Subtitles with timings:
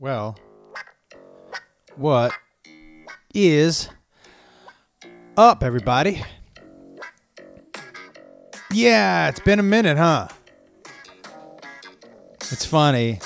[0.00, 0.38] Well,
[1.96, 2.32] what
[3.34, 3.88] is
[5.36, 6.22] up, everybody?
[8.72, 10.28] Yeah, it's been a minute, huh?
[12.52, 13.18] It's funny.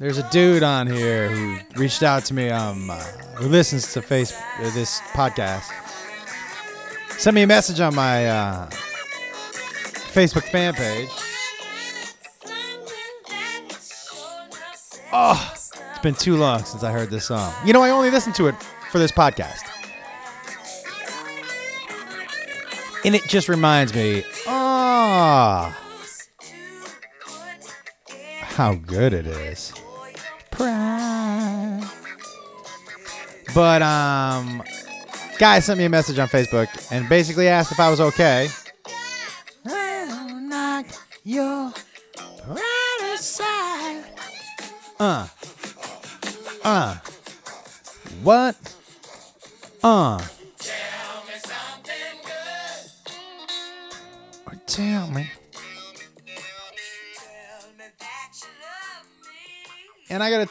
[0.00, 2.98] There's a dude on here who reached out to me, um, uh,
[3.36, 5.70] who listens to face uh, this podcast.
[7.10, 8.66] Sent me a message on my uh,
[10.10, 11.31] Facebook fan page.
[15.14, 15.70] Oh, it's
[16.02, 17.52] been too long since I heard this song.
[17.66, 18.54] You know, I only listened to it
[18.90, 19.68] for this podcast.
[23.04, 25.78] And it just reminds me, ah,
[28.40, 29.74] how good it is.
[30.50, 31.82] Pride.
[33.54, 34.62] But um,
[35.38, 38.48] guy sent me a message on Facebook and basically asked if I was okay.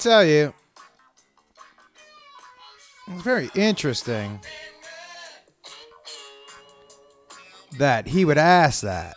[0.01, 0.53] Tell you,
[3.07, 4.39] it's very interesting
[7.77, 9.15] that he would ask that.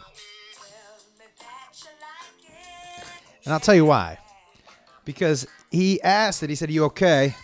[3.45, 4.19] And I'll tell you why.
[5.05, 7.35] Because he asked it, he said, Are You okay?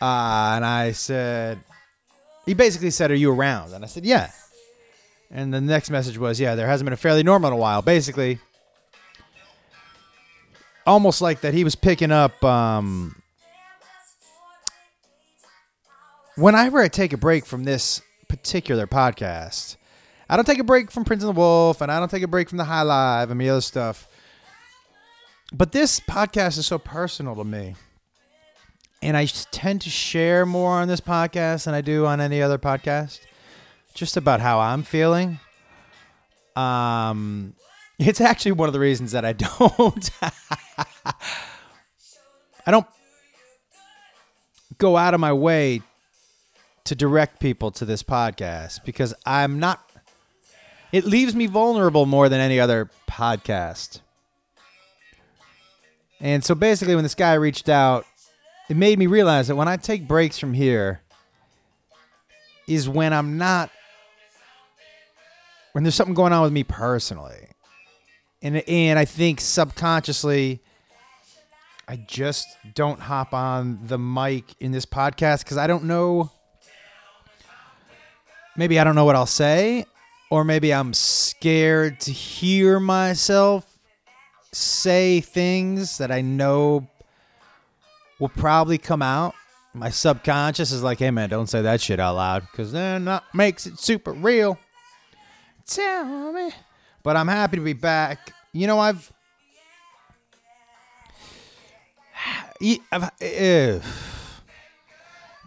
[0.00, 1.58] Uh, and I said,
[2.44, 3.72] He basically said, Are you around?
[3.72, 4.30] And I said, Yeah.
[5.30, 7.82] And the next message was, Yeah, there hasn't been a fairly normal in a while.
[7.82, 8.38] Basically,
[10.88, 12.42] almost like that he was picking up.
[12.42, 13.22] Um,
[16.36, 19.76] whenever I take a break from this particular podcast,
[20.28, 22.28] I don't take a break from Prince and the Wolf, and I don't take a
[22.28, 24.08] break from the High Live and the other stuff.
[25.52, 27.74] But this podcast is so personal to me.
[29.00, 32.58] And I tend to share more on this podcast than I do on any other
[32.58, 33.20] podcast,
[33.94, 35.38] just about how I'm feeling.
[36.56, 37.54] Um,
[37.98, 39.32] it's actually one of the reasons that I
[39.68, 40.10] don't.
[42.66, 42.86] I don't
[44.78, 45.82] go out of my way
[46.84, 49.84] to direct people to this podcast because I'm not.
[50.92, 54.00] It leaves me vulnerable more than any other podcast.
[56.20, 58.06] And so basically, when this guy reached out,
[58.68, 61.00] it made me realize that when I take breaks from here,
[62.68, 63.70] is when I'm not,
[65.72, 67.48] when there's something going on with me personally.
[68.42, 70.60] And, and I think subconsciously,
[71.88, 76.30] I just don't hop on the mic in this podcast because I don't know.
[78.58, 79.86] Maybe I don't know what I'll say,
[80.30, 83.64] or maybe I'm scared to hear myself
[84.52, 86.86] say things that I know
[88.18, 89.34] will probably come out.
[89.72, 93.24] My subconscious is like, hey man, don't say that shit out loud because then that
[93.32, 94.58] makes it super real.
[95.66, 96.50] Tell me.
[97.02, 98.34] But I'm happy to be back.
[98.52, 99.10] You know, I've.
[102.92, 103.82] I've uh, it's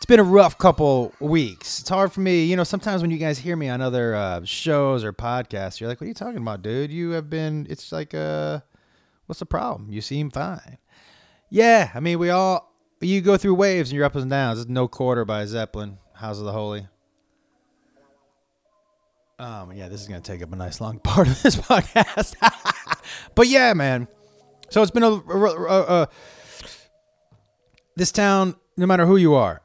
[0.08, 1.80] been a rough couple weeks.
[1.80, 2.46] It's hard for me.
[2.46, 5.90] You know, sometimes when you guys hear me on other uh, shows or podcasts, you're
[5.90, 6.92] like, what are you talking about, dude?
[6.92, 8.62] You have been, it's like, uh,
[9.32, 9.90] What's the problem?
[9.90, 10.78] You seem fine.
[11.50, 14.58] Yeah, I mean, we all you go through waves and you're up and downs.
[14.58, 16.86] This is No Quarter by Zeppelin, House of the Holy.
[19.40, 22.36] Um, yeah, this is gonna take up a nice long part of this podcast.
[23.36, 24.10] but yeah, man.
[24.70, 26.10] So it's been a, a, a, a
[27.96, 28.56] this town.
[28.78, 29.62] No matter who you are,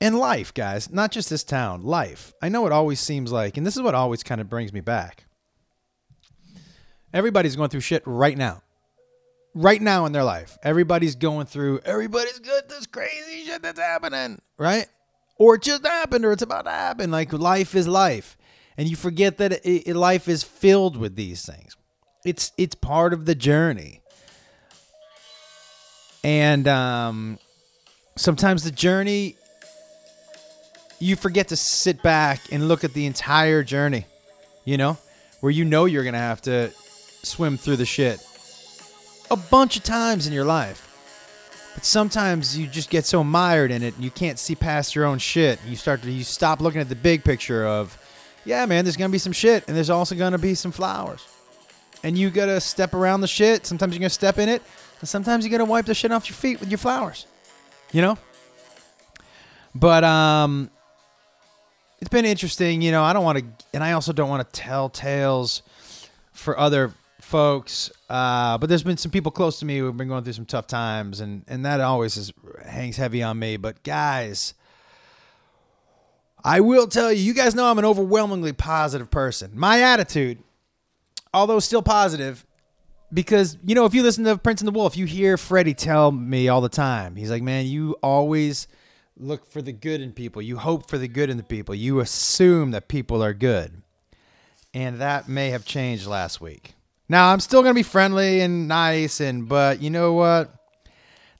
[0.00, 2.32] in life, guys, not just this town, life.
[2.40, 4.80] I know it always seems like, and this is what always kind of brings me
[4.80, 5.24] back.
[7.12, 8.62] Everybody's going through shit right now
[9.58, 10.56] right now in their life.
[10.62, 14.86] Everybody's going through, everybody's good, this crazy shit that's happening, right?
[15.36, 17.10] Or it just happened or it's about to happen.
[17.10, 18.36] Like life is life.
[18.76, 21.76] And you forget that it, it, life is filled with these things.
[22.24, 24.02] It's it's part of the journey.
[26.22, 27.38] And um,
[28.18, 29.36] sometimes the journey,
[30.98, 34.06] you forget to sit back and look at the entire journey,
[34.64, 34.98] you know,
[35.40, 36.70] where you know you're going to have to
[37.22, 38.20] swim through the shit
[39.30, 40.84] a bunch of times in your life.
[41.74, 45.04] But sometimes you just get so mired in it and you can't see past your
[45.04, 45.60] own shit.
[45.66, 47.96] You start to you stop looking at the big picture of,
[48.44, 51.24] yeah, man, there's gonna be some shit and there's also gonna be some flowers.
[52.02, 53.66] And you gotta step around the shit.
[53.66, 54.62] Sometimes you're gonna step in it,
[55.00, 57.26] and sometimes you gotta wipe the shit off your feet with your flowers.
[57.92, 58.18] You know?
[59.74, 60.70] But um
[62.00, 63.44] it's been interesting, you know, I don't want to
[63.74, 65.62] and I also don't want to tell tales
[66.32, 67.90] for other folks.
[68.08, 70.66] Uh, but there's been some people close to me who've been going through some tough
[70.66, 72.32] times, and and that always is
[72.64, 73.56] hangs heavy on me.
[73.56, 74.54] But guys,
[76.42, 79.52] I will tell you, you guys know I'm an overwhelmingly positive person.
[79.54, 80.38] My attitude,
[81.34, 82.46] although still positive,
[83.12, 86.12] because you know if you listen to Prince and the Wolf, you hear Freddie tell
[86.12, 87.16] me all the time.
[87.16, 88.68] He's like, man, you always
[89.16, 90.42] look for the good in people.
[90.42, 91.74] You hope for the good in the people.
[91.74, 93.82] You assume that people are good.
[94.74, 96.74] And that may have changed last week.
[97.08, 100.52] Now, I'm still going to be friendly and nice and but you know what?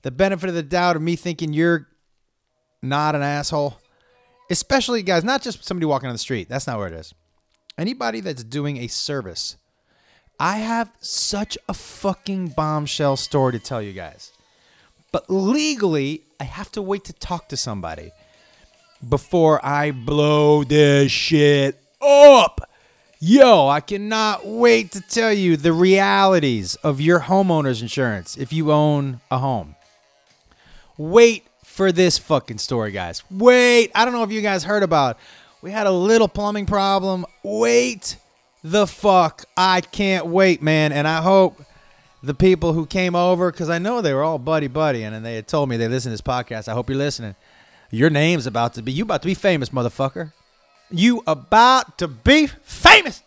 [0.02, 1.88] The benefit of the doubt of me thinking you're
[2.80, 3.78] not an asshole,
[4.50, 6.48] especially guys, not just somebody walking on the street.
[6.48, 7.12] That's not where it is.
[7.76, 9.56] Anybody that's doing a service.
[10.40, 14.32] I have such a fucking bombshell story to tell you guys.
[15.10, 18.12] But legally, I have to wait to talk to somebody
[19.06, 22.70] before I blow this shit up.
[23.18, 28.70] Yo, I cannot wait to tell you the realities of your homeowner's insurance if you
[28.70, 29.74] own a home.
[30.96, 33.24] Wait for this fucking story, guys.
[33.28, 33.90] Wait.
[33.92, 35.18] I don't know if you guys heard about.
[35.62, 37.26] We had a little plumbing problem.
[37.42, 38.16] Wait
[38.62, 39.44] the fuck.
[39.56, 40.92] I can't wait, man.
[40.92, 41.60] And I hope
[42.22, 45.24] the people who came over, because I know they were all buddy buddy, and, and
[45.24, 46.68] they had told me they listened to this podcast.
[46.68, 47.36] I hope you're listening.
[47.90, 50.32] Your name's about to be you about to be famous, motherfucker.
[50.90, 53.22] You about to be famous.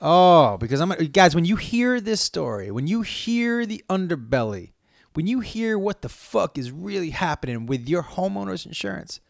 [0.00, 4.72] Oh, because I'm guys, when you hear this story, when you hear the underbelly,
[5.14, 9.20] when you hear what the fuck is really happening with your homeowner's insurance,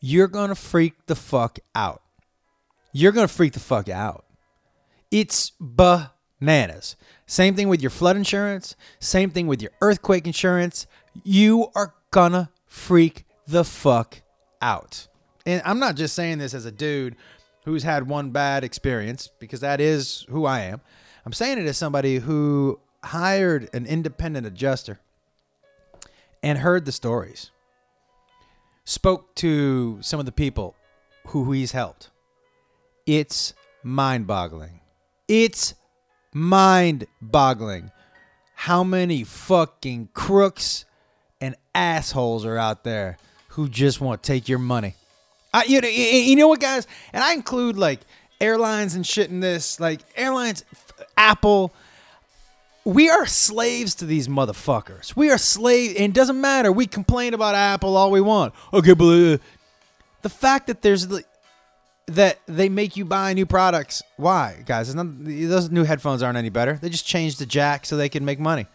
[0.00, 2.02] you're gonna freak the fuck out.
[2.92, 4.24] You're gonna freak the fuck out.
[5.10, 6.96] It's bananas.
[7.26, 10.86] Same thing with your flood insurance, same thing with your earthquake insurance.
[11.24, 14.22] You are gonna freak the fuck
[14.60, 15.08] out.
[15.46, 17.16] And I'm not just saying this as a dude
[17.64, 20.80] who's had one bad experience, because that is who I am.
[21.24, 25.00] I'm saying it as somebody who hired an independent adjuster
[26.42, 27.50] and heard the stories,
[28.84, 30.74] spoke to some of the people
[31.28, 32.10] who he's helped.
[33.06, 34.80] It's mind boggling.
[35.28, 35.74] It's
[36.32, 37.90] mind boggling
[38.54, 40.84] how many fucking crooks
[41.40, 43.18] and assholes are out there
[43.48, 44.94] who just want to take your money.
[45.52, 48.00] I, you know, you know what, guys, and I include like
[48.40, 49.80] airlines and shit in this.
[49.80, 50.64] Like airlines,
[51.16, 51.72] Apple.
[52.84, 55.14] We are slaves to these motherfuckers.
[55.14, 56.72] We are slaves, and it doesn't matter.
[56.72, 58.54] We complain about Apple all we want.
[58.72, 59.38] Okay, but uh,
[60.22, 61.06] the fact that there's
[62.06, 64.02] that they make you buy new products.
[64.16, 64.94] Why, guys?
[64.94, 66.78] Not, those new headphones aren't any better.
[66.80, 68.66] They just changed the jack so they can make money.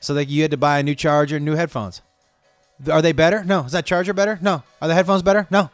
[0.00, 2.02] So that you had to buy a new charger, new headphones.
[2.90, 3.44] Are they better?
[3.44, 3.64] No.
[3.64, 4.38] Is that charger better?
[4.40, 4.62] No.
[4.80, 5.46] Are the headphones better?
[5.50, 5.70] No.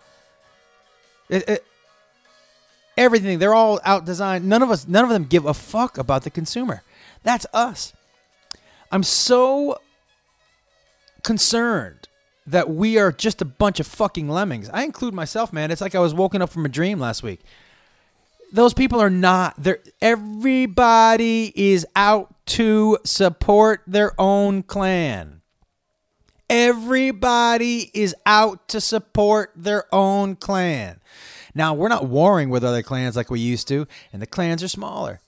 [1.28, 1.66] It, it,
[2.96, 4.48] everything they're all out designed.
[4.48, 6.82] None of us, none of them give a fuck about the consumer.
[7.22, 7.92] That's us.
[8.90, 9.78] I'm so
[11.22, 11.95] concerned
[12.46, 14.70] that we are just a bunch of fucking lemmings.
[14.70, 15.70] I include myself, man.
[15.70, 17.40] It's like I was woken up from a dream last week.
[18.52, 19.54] Those people are not.
[19.58, 25.42] They're everybody is out to support their own clan.
[26.48, 31.00] Everybody is out to support their own clan.
[31.56, 34.68] Now, we're not warring with other clans like we used to, and the clans are
[34.68, 35.20] smaller.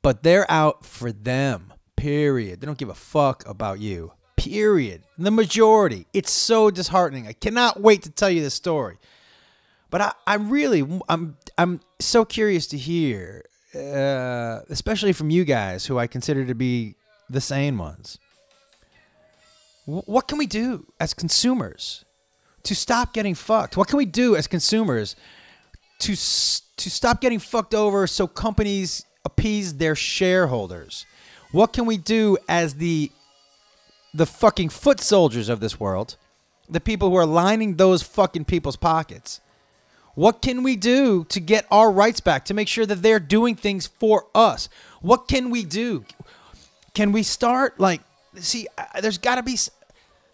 [0.00, 2.60] But they're out for them, period.
[2.60, 4.12] They don't give a fuck about you,
[4.50, 5.02] period.
[5.18, 6.06] The majority.
[6.12, 7.26] It's so disheartening.
[7.26, 8.96] I cannot wait to tell you this story.
[9.90, 13.44] But I, I really, I'm, I'm so curious to hear,
[13.74, 16.96] uh, especially from you guys who I consider to be
[17.30, 18.18] the sane ones.
[19.84, 22.04] What can we do as consumers
[22.62, 23.76] to stop getting fucked?
[23.76, 25.16] What can we do as consumers
[26.00, 31.04] to to stop getting fucked over so companies appease their shareholders?
[31.50, 33.10] What can we do as the
[34.14, 36.16] the fucking foot soldiers of this world,
[36.68, 39.40] the people who are lining those fucking people's pockets?
[40.14, 43.56] What can we do to get our rights back to make sure that they're doing
[43.56, 44.68] things for us?
[45.00, 46.04] What can we do?
[46.94, 48.02] Can we start like
[48.36, 48.66] see,
[49.00, 49.58] there's got to be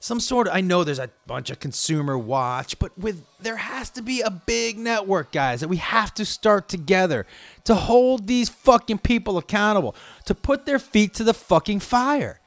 [0.00, 0.54] some sort of.
[0.54, 4.30] I know there's a bunch of consumer watch, but with there has to be a
[4.30, 7.26] big network, guys, that we have to start together
[7.64, 9.94] to hold these fucking people accountable,
[10.24, 12.40] to put their feet to the fucking fire.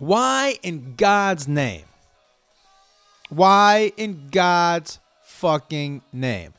[0.00, 1.84] Why in God's name?
[3.28, 6.54] Why in God's fucking name?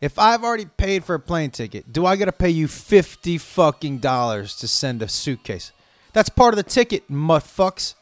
[0.00, 3.36] If I've already paid for a plane ticket, do I got to pay you 50
[3.36, 5.72] fucking dollars to send a suitcase?
[6.12, 7.94] That's part of the ticket, mudfucks.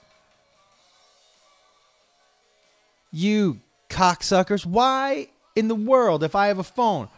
[3.11, 4.65] You cocksuckers.
[4.65, 7.09] Why in the world, if I have a phone,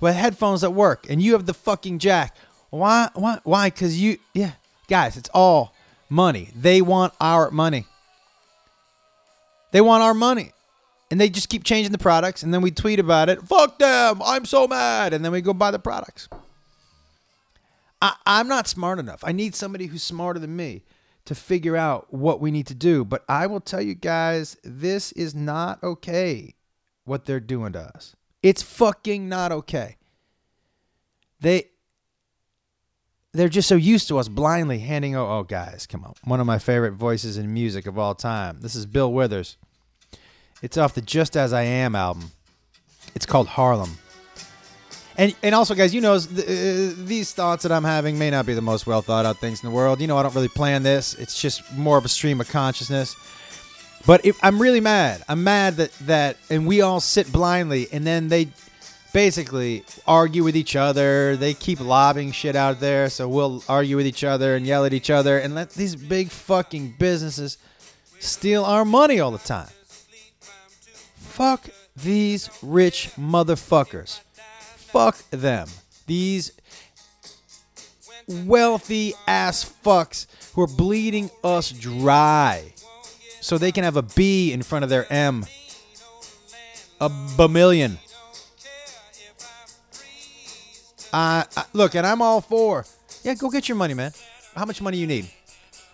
[0.00, 2.36] with headphones that work, and you have the fucking jack.
[2.70, 3.08] Why?
[3.14, 3.40] Why?
[3.44, 3.70] Why?
[3.70, 4.52] Because you, yeah,
[4.88, 5.74] guys, it's all
[6.08, 6.50] money.
[6.54, 7.86] They want our money.
[9.72, 10.52] They want our money.
[11.10, 13.40] And they just keep changing the products, and then we tweet about it.
[13.42, 14.20] Fuck them!
[14.22, 16.28] I'm so mad, and then we go buy the products.
[18.02, 19.24] I, I'm not smart enough.
[19.24, 20.84] I need somebody who's smarter than me
[21.24, 23.04] to figure out what we need to do.
[23.04, 26.54] But I will tell you guys, this is not okay
[27.04, 28.14] what they're doing to us.
[28.42, 29.96] It's fucking not okay.
[31.40, 31.70] They
[33.32, 36.14] they're just so used to us blindly handing oh, oh guys, come on.
[36.24, 38.60] One of my favorite voices in music of all time.
[38.60, 39.56] This is Bill Withers.
[40.62, 42.32] It's off the Just As I Am album.
[43.14, 43.98] It's called Harlem.
[45.16, 48.54] And and also, guys, you know uh, these thoughts that I'm having may not be
[48.54, 50.00] the most well thought out things in the world.
[50.00, 51.14] You know, I don't really plan this.
[51.14, 53.16] It's just more of a stream of consciousness.
[54.06, 55.24] But if, I'm really mad.
[55.28, 58.48] I'm mad that that and we all sit blindly, and then they
[59.18, 61.34] basically argue with each other.
[61.34, 64.92] They keep lobbing shit out there, so we'll argue with each other and yell at
[64.92, 67.58] each other, and let these big fucking businesses
[68.20, 69.70] steal our money all the time.
[71.16, 74.20] Fuck these rich motherfuckers.
[74.92, 75.66] Fuck them.
[76.06, 76.52] These
[78.28, 82.72] wealthy ass fucks who are bleeding us dry
[83.40, 85.44] so they can have a B in front of their M.
[87.00, 87.98] A million.
[91.12, 92.84] Uh, look, and I'm all for.
[93.22, 94.12] Yeah, go get your money, man.
[94.54, 95.30] How much money you need?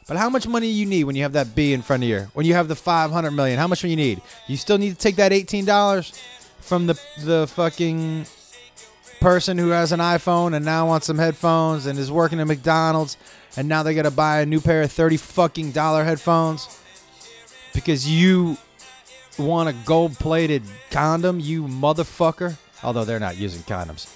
[0.06, 2.26] But how much money you need when you have that B in front of you?
[2.35, 4.21] When you have the 500 million, how much do you need?
[4.47, 6.21] You still need to take that $18
[6.61, 8.26] from the the fucking
[9.21, 13.16] person who has an iPhone and now wants some headphones and is working at McDonald's
[13.56, 16.80] and now they got to buy a new pair of 30 fucking dollar headphones
[17.73, 18.56] because you
[19.38, 22.56] want a gold-plated condom, you motherfucker.
[22.83, 24.12] Although they're not using condoms.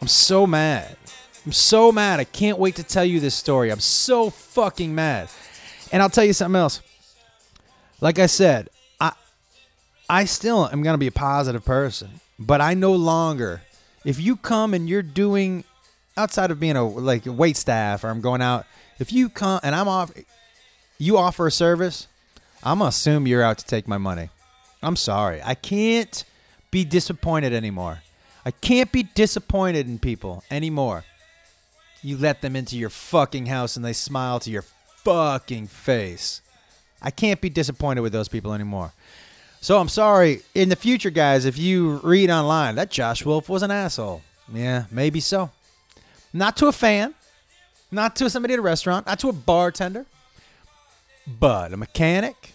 [0.00, 0.96] I'm so mad.
[1.44, 2.20] I'm so mad.
[2.20, 3.70] I can't wait to tell you this story.
[3.70, 5.28] I'm so fucking mad.
[5.92, 6.82] And I'll tell you something else.
[8.00, 8.68] Like I said,
[9.00, 9.12] I
[10.08, 13.62] I still am going to be a positive person, but I no longer
[14.04, 15.64] if you come and you're doing
[16.16, 18.66] outside of being a like wait staff or I'm going out,
[18.98, 20.12] if you come and I'm off
[20.98, 22.08] you offer a service,
[22.62, 24.30] I'm going to assume you're out to take my money.
[24.82, 25.40] I'm sorry.
[25.42, 26.24] I can't
[26.70, 28.02] be disappointed anymore.
[28.44, 31.04] I can't be disappointed in people anymore.
[32.02, 36.40] You let them into your fucking house and they smile to your fucking face.
[37.02, 38.92] I can't be disappointed with those people anymore.
[39.60, 40.42] So I'm sorry.
[40.54, 44.84] In the future, guys, if you read online that Josh Wolf was an asshole, yeah,
[44.90, 45.50] maybe so.
[46.32, 47.14] Not to a fan,
[47.90, 50.06] not to somebody at a restaurant, not to a bartender,
[51.26, 52.52] but a mechanic,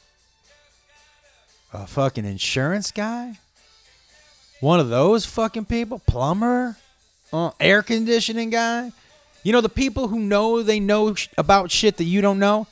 [1.74, 3.40] a fucking insurance guy,
[4.64, 6.78] one of those fucking people, plumber,
[7.34, 8.94] uh, air conditioning guy.
[9.44, 12.66] You know, the people who know they know sh- about shit that you don't know,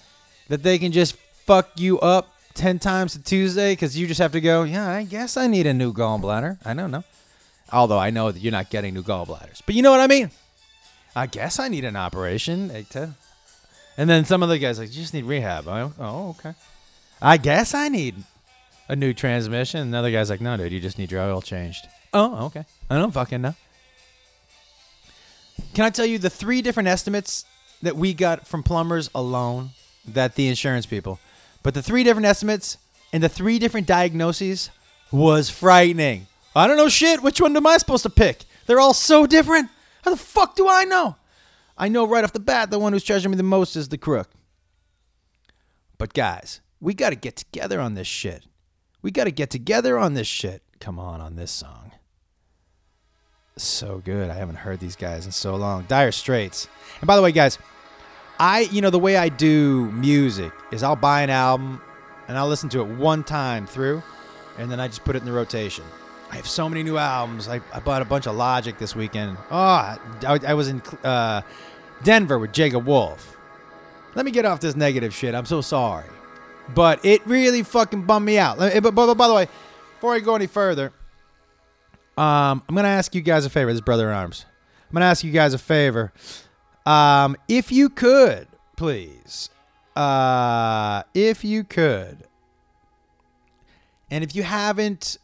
[0.47, 4.31] that they can just fuck you up 10 times to Tuesday because you just have
[4.31, 6.59] to go, yeah, I guess I need a new gallbladder.
[6.63, 7.03] I don't know.
[7.73, 9.61] Although I know that you're not getting new gallbladders.
[9.65, 10.31] But you know what I mean?
[11.13, 12.71] I guess I need an operation.
[13.97, 15.65] And then some of the guys like, you just need rehab.
[15.67, 16.53] Oh, okay.
[17.21, 18.15] I guess I need
[18.91, 19.79] a new transmission.
[19.79, 21.87] Another guy's like, no, dude, you just need your oil changed.
[22.13, 22.65] Oh, oh, okay.
[22.89, 23.55] I don't fucking know.
[25.73, 27.45] Can I tell you the three different estimates
[27.81, 29.69] that we got from plumbers alone
[30.05, 31.19] that the insurance people,
[31.63, 32.77] but the three different estimates
[33.13, 34.69] and the three different diagnoses
[35.09, 36.27] was frightening.
[36.53, 37.23] I don't know shit.
[37.23, 38.43] Which one am I supposed to pick?
[38.65, 39.69] They're all so different.
[40.03, 41.15] How the fuck do I know?
[41.77, 43.97] I know right off the bat the one who's charging me the most is the
[43.97, 44.29] crook.
[45.97, 48.45] But guys, we got to get together on this shit.
[49.01, 50.61] We got to get together on this shit.
[50.79, 51.91] Come on, on this song.
[53.57, 54.29] So good.
[54.29, 55.85] I haven't heard these guys in so long.
[55.87, 56.67] Dire Straits.
[56.99, 57.57] And by the way, guys,
[58.39, 61.81] I, you know, the way I do music is I'll buy an album
[62.27, 64.01] and I'll listen to it one time through
[64.57, 65.83] and then I just put it in the rotation.
[66.31, 67.47] I have so many new albums.
[67.47, 69.37] I, I bought a bunch of Logic this weekend.
[69.49, 69.99] Oh, I,
[70.47, 71.41] I was in uh,
[72.03, 73.37] Denver with Jacob Wolf.
[74.15, 75.35] Let me get off this negative shit.
[75.35, 76.05] I'm so sorry
[76.73, 78.57] but it really fucking bummed me out.
[78.57, 79.47] But, but by the way,
[79.95, 80.93] before I go any further,
[82.17, 83.71] um, I'm gonna ask you guys a favor.
[83.71, 84.45] This is Brother Arms.
[84.89, 86.11] I'm gonna ask you guys a favor.
[86.85, 89.49] Um, if you could, please,
[89.95, 92.23] uh, if you could,
[94.09, 95.17] and if you haven't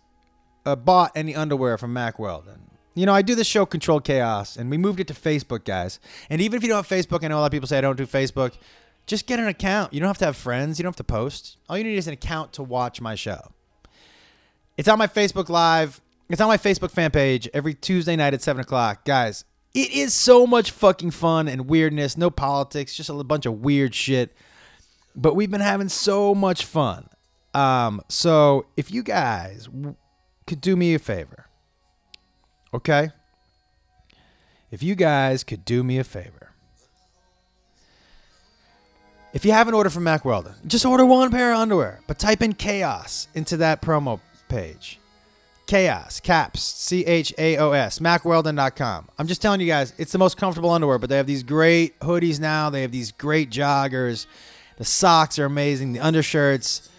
[0.65, 2.61] uh, bought any underwear from Mack Weldon,
[2.93, 5.99] you know, I do this show Control Chaos, and we moved it to Facebook, guys.
[6.29, 7.81] And even if you don't have Facebook, I know a lot of people say I
[7.81, 8.53] don't do Facebook.
[9.07, 9.93] Just get an account.
[9.93, 10.77] You don't have to have friends.
[10.77, 11.57] You don't have to post.
[11.69, 13.51] All you need is an account to watch my show.
[14.77, 16.01] It's on my Facebook Live.
[16.29, 19.45] It's on my Facebook fan page every Tuesday night at seven o'clock, guys.
[19.73, 22.17] It is so much fucking fun and weirdness.
[22.17, 24.35] No politics, just a bunch of weird shit.
[25.15, 27.07] But we've been having so much fun.
[27.53, 29.69] Um, so if you guys
[30.45, 31.45] could do me a favor,
[32.73, 33.11] okay?
[34.69, 36.46] If you guys could do me a favor,
[39.37, 42.17] if you have an order from Mack Weldon, just order one pair of underwear, but
[42.17, 44.99] type in chaos into that promo page.
[45.67, 49.07] Chaos, caps, C H A O S, mackweldon.com.
[49.19, 51.99] I'm just telling you guys, it's the most comfortable underwear, but they have these great
[51.99, 52.71] hoodies now.
[52.71, 54.25] They have these great joggers.
[54.79, 55.93] The socks are amazing.
[55.93, 56.89] The undershirts.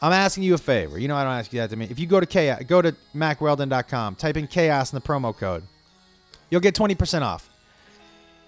[0.00, 1.00] I'm asking you a favor.
[1.00, 1.88] You know I don't ask you that to me.
[1.90, 5.64] If you go to chaos, go to mackweldon.com, type in chaos in the promo code.
[6.48, 7.50] You'll get 20% off.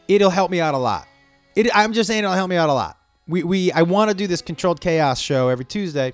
[0.06, 1.08] It'll help me out a lot.
[1.56, 2.96] It, I'm just saying it'll help me out a lot.
[3.26, 6.12] We, we I want to do this controlled chaos show every Tuesday,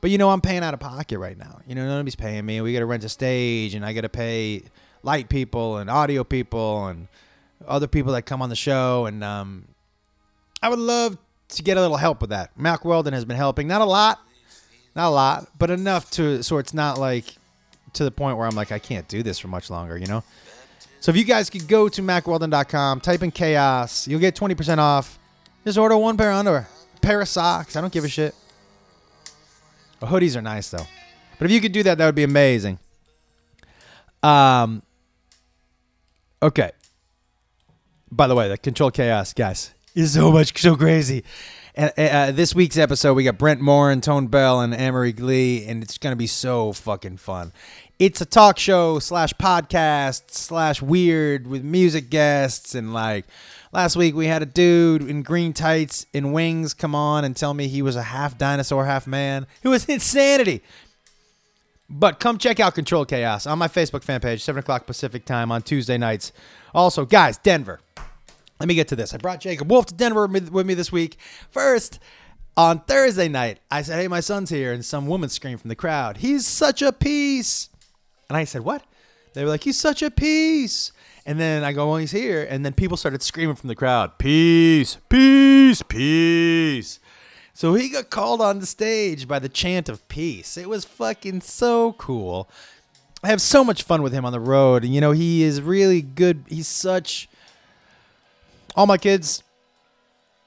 [0.00, 1.60] but you know I'm paying out of pocket right now.
[1.66, 2.60] You know nobody's paying me.
[2.60, 4.64] We got to rent a stage, and I got to pay
[5.02, 7.08] light people and audio people and
[7.66, 9.06] other people that come on the show.
[9.06, 9.68] And um,
[10.62, 11.16] I would love
[11.48, 12.58] to get a little help with that.
[12.58, 14.18] Mack Weldon has been helping, not a lot,
[14.94, 17.24] not a lot, but enough to so it's not like
[17.94, 19.96] to the point where I'm like I can't do this for much longer.
[19.96, 20.24] You know.
[21.00, 25.18] So if you guys could go to mackweldon.com, type in chaos, you'll get 20% off.
[25.64, 27.74] Just order one pair of underwear, a pair of socks.
[27.74, 28.34] I don't give a shit.
[30.00, 30.86] The hoodies are nice though.
[31.38, 32.78] But if you could do that, that would be amazing.
[34.22, 34.82] Um.
[36.42, 36.72] Okay.
[38.10, 41.24] By the way, the control chaos, guys, is so much so crazy.
[41.74, 45.64] And uh, this week's episode, we got Brent Morin and Tone Bell and Amory Glee,
[45.66, 47.52] and it's gonna be so fucking fun.
[47.98, 53.24] It's a talk show slash podcast slash weird with music guests and like
[53.74, 57.52] last week we had a dude in green tights and wings come on and tell
[57.52, 59.46] me he was a half dinosaur, half man.
[59.62, 60.62] It was insanity.
[61.90, 65.52] But come check out Control Chaos on my Facebook fan page, 7 o'clock Pacific time
[65.52, 66.32] on Tuesday nights.
[66.72, 67.80] Also, guys, Denver.
[68.60, 69.12] Let me get to this.
[69.12, 71.18] I brought Jacob Wolf to Denver with me this week.
[71.50, 71.98] First,
[72.56, 74.72] on Thursday night, I said, Hey, my son's here.
[74.72, 77.68] And some woman screamed from the crowd, He's such a piece.
[78.28, 78.84] And I said, What?
[79.34, 80.92] They were like, He's such a piece.
[81.26, 82.46] And then I go, Well, he's here.
[82.48, 86.98] And then people started screaming from the crowd, Peace, peace, peace.
[87.52, 90.56] So he got called on the stage by the chant of peace.
[90.56, 92.48] It was fucking so cool.
[93.22, 94.84] I have so much fun with him on the road.
[94.84, 96.44] And, you know, he is really good.
[96.48, 97.28] He's such.
[98.76, 99.44] All my kids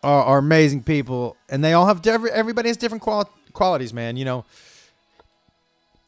[0.04, 2.36] are, are amazing people, and they all have different.
[2.36, 4.18] Everybody has different quali- qualities, man.
[4.18, 4.46] You know,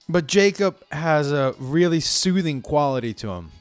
[0.09, 3.51] but Jacob has a really soothing quality to him.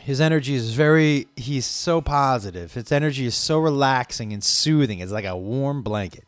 [0.00, 1.28] His energy is very.
[1.36, 2.72] He's so positive.
[2.72, 5.00] His energy is so relaxing and soothing.
[5.00, 6.24] It's like a warm blanket.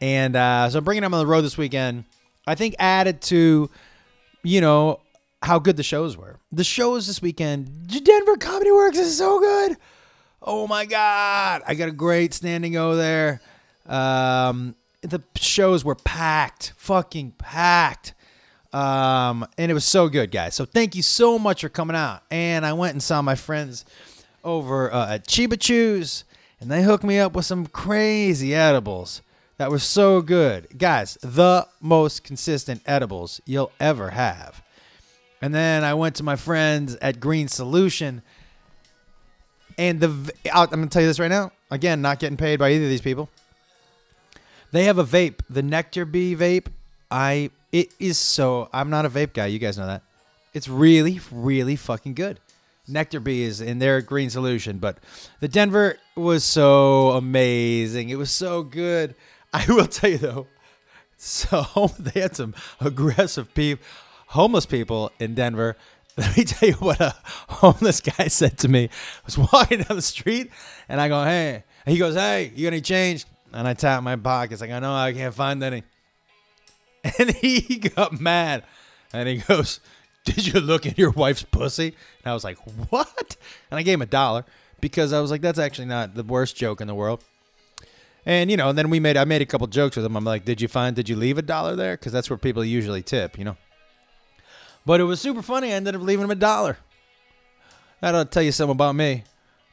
[0.00, 2.04] And uh, so, bringing him on the road this weekend,
[2.46, 3.70] I think added to,
[4.42, 5.00] you know,
[5.42, 6.38] how good the shows were.
[6.50, 9.76] The shows this weekend, Denver Comedy Works is so good.
[10.42, 11.62] Oh my God.
[11.66, 13.40] I got a great standing O there.
[13.86, 18.14] Um, the shows were packed, fucking packed.
[18.72, 20.54] Um, and it was so good, guys.
[20.54, 22.22] So thank you so much for coming out.
[22.30, 23.84] And I went and saw my friends
[24.44, 26.24] over uh, at Chiba Chews,
[26.60, 29.22] and they hooked me up with some crazy edibles
[29.58, 30.78] that were so good.
[30.78, 34.62] Guys, the most consistent edibles you'll ever have.
[35.40, 38.22] And then I went to my friends at Green Solution.
[39.78, 41.52] And the I'm to tell you this right now.
[41.70, 43.28] Again, not getting paid by either of these people.
[44.72, 46.66] They have a vape, the Nectar Bee vape.
[47.10, 50.02] I it is so I'm not a vape guy, you guys know that.
[50.54, 52.40] It's really really fucking good.
[52.88, 54.98] Nectar Bee is in their green solution, but
[55.40, 58.08] the Denver was so amazing.
[58.08, 59.14] It was so good.
[59.52, 60.46] I will tell you though.
[61.16, 63.84] So they had some aggressive people,
[64.28, 65.76] homeless people in Denver.
[66.16, 68.84] Let me tell you what a homeless guy said to me.
[68.84, 70.50] I was walking down the street
[70.88, 71.62] and I go, hey.
[71.84, 73.26] And he goes, hey, you got any change?
[73.52, 74.62] And I tap my pockets.
[74.62, 75.82] Like, I know I can't find any.
[77.18, 78.64] And he got mad.
[79.12, 79.80] And he goes,
[80.24, 81.88] did you look at your wife's pussy?
[81.88, 82.58] And I was like,
[82.90, 83.36] what?
[83.70, 84.44] And I gave him a dollar
[84.80, 87.24] because I was like, that's actually not the worst joke in the world.
[88.26, 90.16] And you know, and then we made I made a couple jokes with him.
[90.16, 91.96] I'm like, did you find did you leave a dollar there?
[91.96, 93.56] Because that's where people usually tip, you know.
[94.84, 95.72] But it was super funny.
[95.72, 96.76] I ended up leaving him a dollar.
[98.00, 99.22] That'll tell you something about me.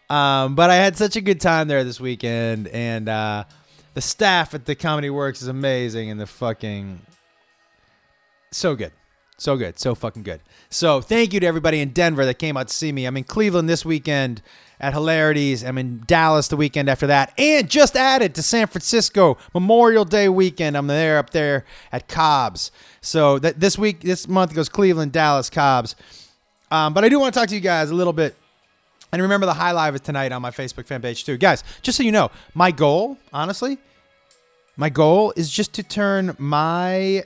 [0.09, 3.45] Um, but I had such a good time there this weekend, and uh,
[3.95, 7.01] the staff at the Comedy Works is amazing, and the fucking
[8.57, 8.91] so good.
[9.37, 9.79] So good.
[9.79, 10.41] So fucking good.
[10.69, 13.05] So thank you to everybody in Denver that came out to see me.
[13.05, 14.41] I'm in Cleveland this weekend
[14.79, 15.63] at Hilarities.
[15.63, 17.33] I'm in Dallas the weekend after that.
[17.37, 20.77] And just added to San Francisco Memorial Day weekend.
[20.77, 22.71] I'm there up there at Cobb's.
[23.01, 25.95] So that this week, this month goes Cleveland, Dallas, Cobb's.
[26.69, 28.35] Um, but I do want to talk to you guys a little bit.
[29.11, 31.37] And remember the high live is tonight on my Facebook fan page too.
[31.37, 33.77] Guys, just so you know, my goal, honestly,
[34.75, 37.23] my goal is just to turn my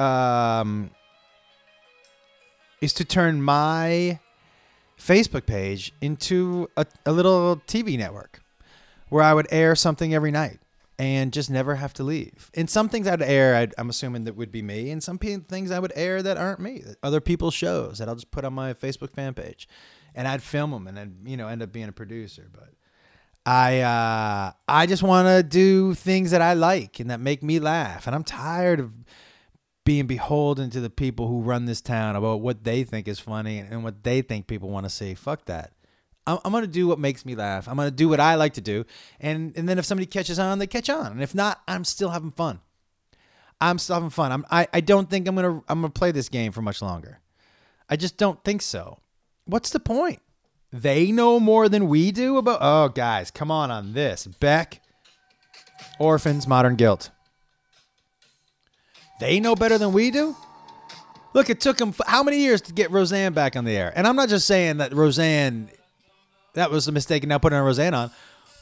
[0.00, 0.90] um
[2.80, 4.18] is to turn my
[4.98, 8.42] Facebook page into a, a little TV network
[9.08, 10.60] where I would air something every night
[10.98, 12.50] and just never have to leave.
[12.54, 15.38] And some things I'd air, I'd, I'm assuming that would be me, and some pe-
[15.38, 18.52] things I would air that aren't me, other people's shows that I'll just put on
[18.52, 19.66] my Facebook fan page,
[20.14, 22.48] and I'd film them and I'd you know end up being a producer.
[22.52, 22.70] But
[23.46, 27.58] I uh, I just want to do things that I like and that make me
[27.58, 28.92] laugh, and I'm tired of
[29.90, 33.58] being beholden to the people who run this town about what they think is funny
[33.58, 35.14] and what they think people want to see.
[35.14, 35.72] Fuck that.
[36.28, 37.66] I'm, I'm gonna do what makes me laugh.
[37.66, 38.84] I'm gonna do what I like to do,
[39.18, 42.10] and and then if somebody catches on, they catch on, and if not, I'm still
[42.10, 42.60] having fun.
[43.60, 44.30] I'm still having fun.
[44.30, 47.18] I'm I, I don't think I'm gonna I'm gonna play this game for much longer.
[47.88, 49.00] I just don't think so.
[49.44, 50.22] What's the point?
[50.72, 52.60] They know more than we do about.
[52.62, 54.28] Oh, guys, come on on this.
[54.38, 54.82] Beck,
[55.98, 57.10] orphans, modern guilt.
[59.20, 60.34] They know better than we do.
[61.32, 63.92] Look, it took them how many years to get Roseanne back on the air?
[63.94, 65.70] And I'm not just saying that Roseanne,
[66.54, 68.10] that was a mistake, and now putting Roseanne on.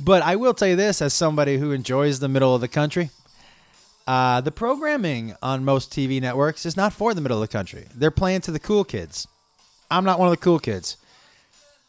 [0.01, 3.11] But I will tell you this, as somebody who enjoys the middle of the country,
[4.07, 7.87] uh, the programming on most TV networks is not for the middle of the country.
[7.95, 9.27] They're playing to the cool kids.
[9.91, 10.97] I'm not one of the cool kids.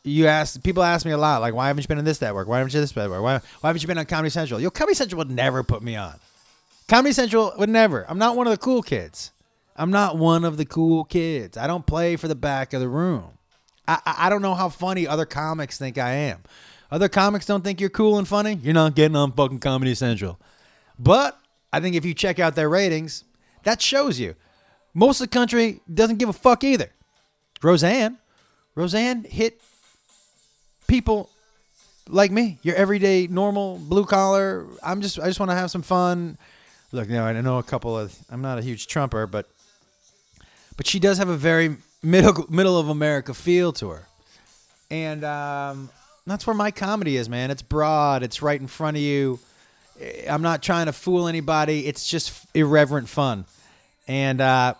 [0.04, 2.48] You ask people ask me a lot, like, why haven't you been in this network?
[2.48, 3.22] Why haven't you this network?
[3.22, 4.60] Why, why haven't you been on Comedy Central?
[4.60, 6.16] Yo, Comedy Central would never put me on.
[6.90, 8.04] Comedy Central would never.
[8.10, 9.32] I'm not one of the cool kids.
[9.76, 11.56] I'm not one of the cool kids.
[11.56, 13.38] I don't play for the back of the room.
[13.88, 16.44] I, I, don't know how funny other comics think I am.
[16.92, 18.56] Other comics don't think you're cool and funny.
[18.56, 20.40] You're not getting on fucking Comedy Central.
[20.98, 21.40] But
[21.72, 23.24] I think if you check out their ratings,
[23.64, 24.36] that shows you.
[24.94, 26.92] Most of the country doesn't give a fuck either.
[27.62, 28.18] Roseanne,
[28.76, 29.62] Roseanne hit
[30.88, 31.30] people
[32.08, 34.66] like me, your everyday normal blue collar.
[34.84, 36.38] I'm just I just want to have some fun.
[36.92, 39.50] Look, you know, I know a couple of I'm not a huge trumper, but
[40.76, 44.08] but she does have a very middle middle of America feel to her.
[44.90, 45.90] And um,
[46.26, 47.52] that's where my comedy is, man.
[47.52, 49.40] It's broad, it's right in front of you.
[50.30, 51.86] I'm not trying to fool anybody.
[51.86, 53.46] It's just irreverent fun.
[54.08, 54.76] And uh,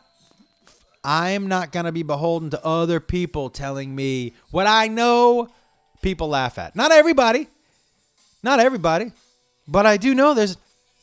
[1.04, 5.50] I'm not to be beholden to other people telling me what I know
[6.02, 6.76] people laugh at.
[6.76, 7.48] Not everybody.
[8.42, 9.12] Not everybody.
[9.68, 10.58] But I do know there's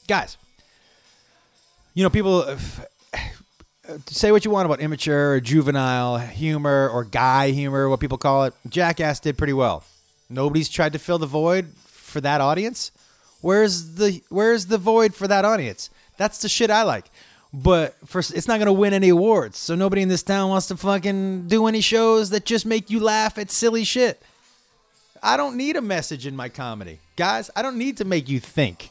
[0.09, 0.39] guys.
[1.97, 2.59] You know, people uh,
[4.07, 8.45] say what you want about immature or juvenile humor or guy humor, what people call
[8.45, 8.53] it.
[8.69, 9.83] Jackass did pretty well.
[10.29, 12.93] Nobody's tried to fill the void for that audience.
[13.41, 15.89] Where's the where's the void for that audience?
[16.19, 17.07] That's the shit I like.
[17.55, 19.57] But it's not gonna win any awards.
[19.57, 23.01] So nobody in this town wants to fucking do any shows that just make you
[23.01, 24.23] laugh at silly shit.
[25.23, 27.51] I don't need a message in my comedy, guys.
[27.57, 28.91] I don't need to make you think.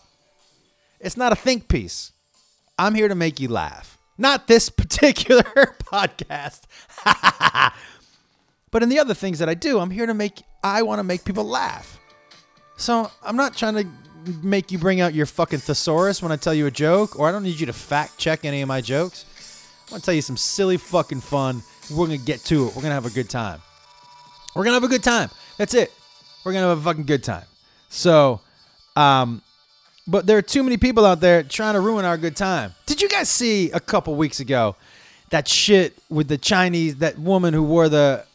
[1.00, 2.12] It's not a think piece.
[2.78, 3.98] I'm here to make you laugh.
[4.18, 5.44] Not this particular
[5.84, 6.62] podcast.
[8.72, 11.04] but in the other things that I do, I'm here to make I want to
[11.04, 12.00] make people laugh.
[12.78, 13.88] So I'm not trying to
[14.44, 17.32] make you bring out your fucking thesaurus when I tell you a joke, or I
[17.32, 19.26] don't need you to fact check any of my jokes.
[19.86, 21.62] I'm going to tell you some silly fucking fun.
[21.92, 22.76] We're gonna get to it.
[22.76, 23.62] We're gonna have a good time.
[24.56, 25.30] We're gonna have a good time.
[25.58, 25.94] That's it.
[26.44, 27.46] We're gonna have a fucking good time.
[27.90, 28.42] So,
[28.96, 29.44] um,
[30.08, 32.74] but there are too many people out there trying to ruin our good time.
[32.86, 34.76] Did you guys see a couple weeks ago
[35.30, 38.26] that shit with the Chinese, that woman who wore the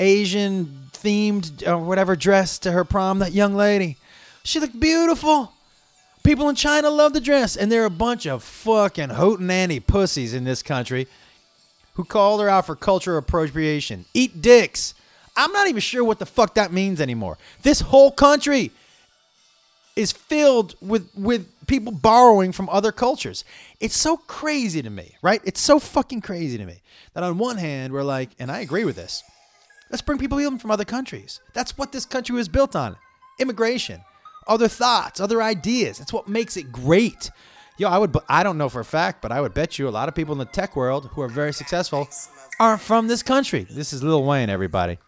[0.00, 3.98] Asian themed or whatever dress to her prom, that young lady?
[4.42, 5.52] She looked beautiful.
[6.22, 10.32] People in China love the dress, and there are a bunch of fucking hootenanny pussies
[10.32, 11.06] in this country
[11.94, 14.06] who called her out for cultural appropriation.
[14.14, 14.94] Eat dicks.
[15.36, 17.36] I'm not even sure what the fuck that means anymore.
[17.62, 18.70] This whole country
[19.96, 23.44] is filled with with people borrowing from other cultures.
[23.80, 25.40] It's so crazy to me, right?
[25.44, 26.82] It's so fucking crazy to me
[27.14, 29.22] that on one hand we're like, and I agree with this.
[29.90, 31.40] Let's bring people from other countries.
[31.52, 32.96] That's what this country was built on.
[33.38, 34.00] Immigration,
[34.48, 36.00] other thoughts, other ideas.
[36.00, 37.30] It's what makes it great.
[37.76, 39.90] Yo, I would I don't know for a fact, but I would bet you a
[39.90, 42.08] lot of people in the tech world who are very successful
[42.58, 43.66] aren't from this country.
[43.70, 44.98] This is Lil Wayne, everybody.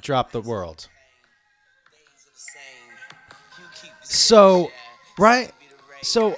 [0.00, 0.88] Drop the world.
[4.12, 4.70] So,
[5.18, 5.50] right?
[6.02, 6.36] So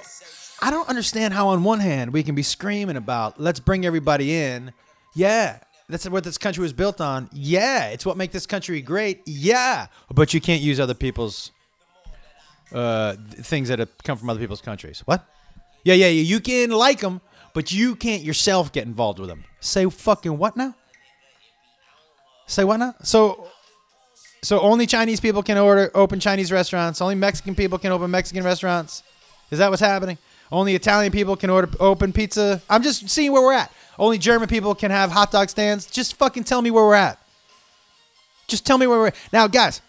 [0.61, 4.33] I don't understand how on one hand we can be screaming about let's bring everybody
[4.33, 4.71] in.
[5.13, 5.59] Yeah,
[5.89, 7.29] that's what this country was built on.
[7.33, 9.23] Yeah, it's what makes this country great.
[9.25, 11.51] Yeah, but you can't use other people's
[12.71, 15.01] uh, things that have come from other people's countries.
[15.03, 15.27] What?
[15.83, 16.23] Yeah, yeah, yeah.
[16.23, 17.19] You can like them,
[17.53, 19.43] but you can't yourself get involved with them.
[19.59, 20.75] Say fucking what now?
[22.47, 22.95] Say what now?
[23.03, 23.49] So,
[24.41, 27.01] so only Chinese people can order open Chinese restaurants.
[27.01, 29.03] Only Mexican people can open Mexican restaurants.
[29.51, 30.17] Is that what's happening?
[30.51, 32.61] Only Italian people can order open pizza.
[32.69, 33.71] I'm just seeing where we're at.
[33.97, 35.85] Only German people can have hot dog stands.
[35.87, 37.19] Just fucking tell me where we're at.
[38.47, 39.15] Just tell me where we're at.
[39.33, 39.81] Now, guys,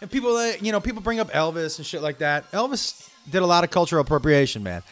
[0.00, 2.50] and people, uh, you know, people bring up Elvis and shit like that.
[2.52, 4.82] Elvis did a lot of cultural appropriation, man.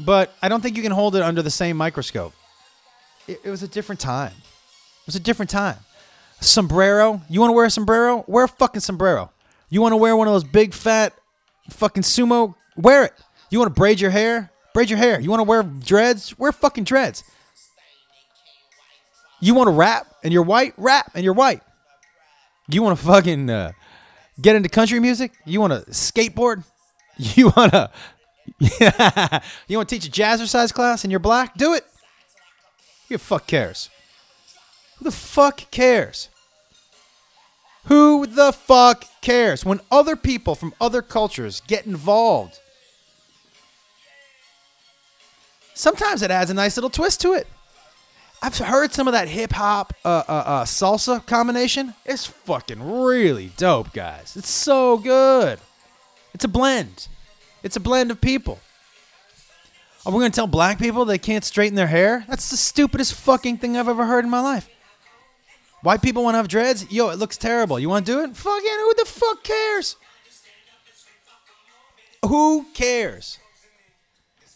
[0.00, 2.32] But I don't think you can hold it under the same microscope.
[3.28, 4.32] It, it was a different time.
[4.32, 5.76] It was a different time.
[6.40, 7.22] Sombrero.
[7.28, 8.24] You want to wear a sombrero?
[8.26, 9.30] Wear a fucking sombrero.
[9.70, 11.12] You want to wear one of those big fat
[11.70, 12.54] fucking sumo?
[12.76, 13.12] Wear it.
[13.50, 14.50] You want to braid your hair?
[14.72, 15.20] Braid your hair.
[15.20, 16.36] You want to wear dreads?
[16.38, 17.24] Wear fucking dreads.
[19.40, 20.74] You want to rap and you're white?
[20.76, 21.62] Rap and you're white.
[22.68, 23.72] You want to fucking uh,
[24.40, 25.32] get into country music?
[25.44, 26.64] You want to skateboard?
[27.16, 27.90] You want to
[29.68, 31.56] you want to teach a jazzercise class and you're black?
[31.56, 31.84] Do it.
[33.08, 33.88] Who the fuck cares?
[35.04, 36.30] Who the fuck cares?
[37.88, 42.58] Who the fuck cares when other people from other cultures get involved?
[45.74, 47.46] Sometimes it adds a nice little twist to it.
[48.40, 51.92] I've heard some of that hip hop uh, uh, uh, salsa combination.
[52.06, 54.36] It's fucking really dope, guys.
[54.38, 55.58] It's so good.
[56.32, 57.08] It's a blend.
[57.62, 58.58] It's a blend of people.
[60.06, 62.24] Are we gonna tell black people they can't straighten their hair?
[62.26, 64.70] That's the stupidest fucking thing I've ever heard in my life.
[65.84, 66.90] White people want to have dreads?
[66.90, 67.78] Yo, it looks terrible.
[67.78, 68.34] You want to do it?
[68.34, 69.96] Fucking who the fuck cares?
[72.24, 73.38] Who cares?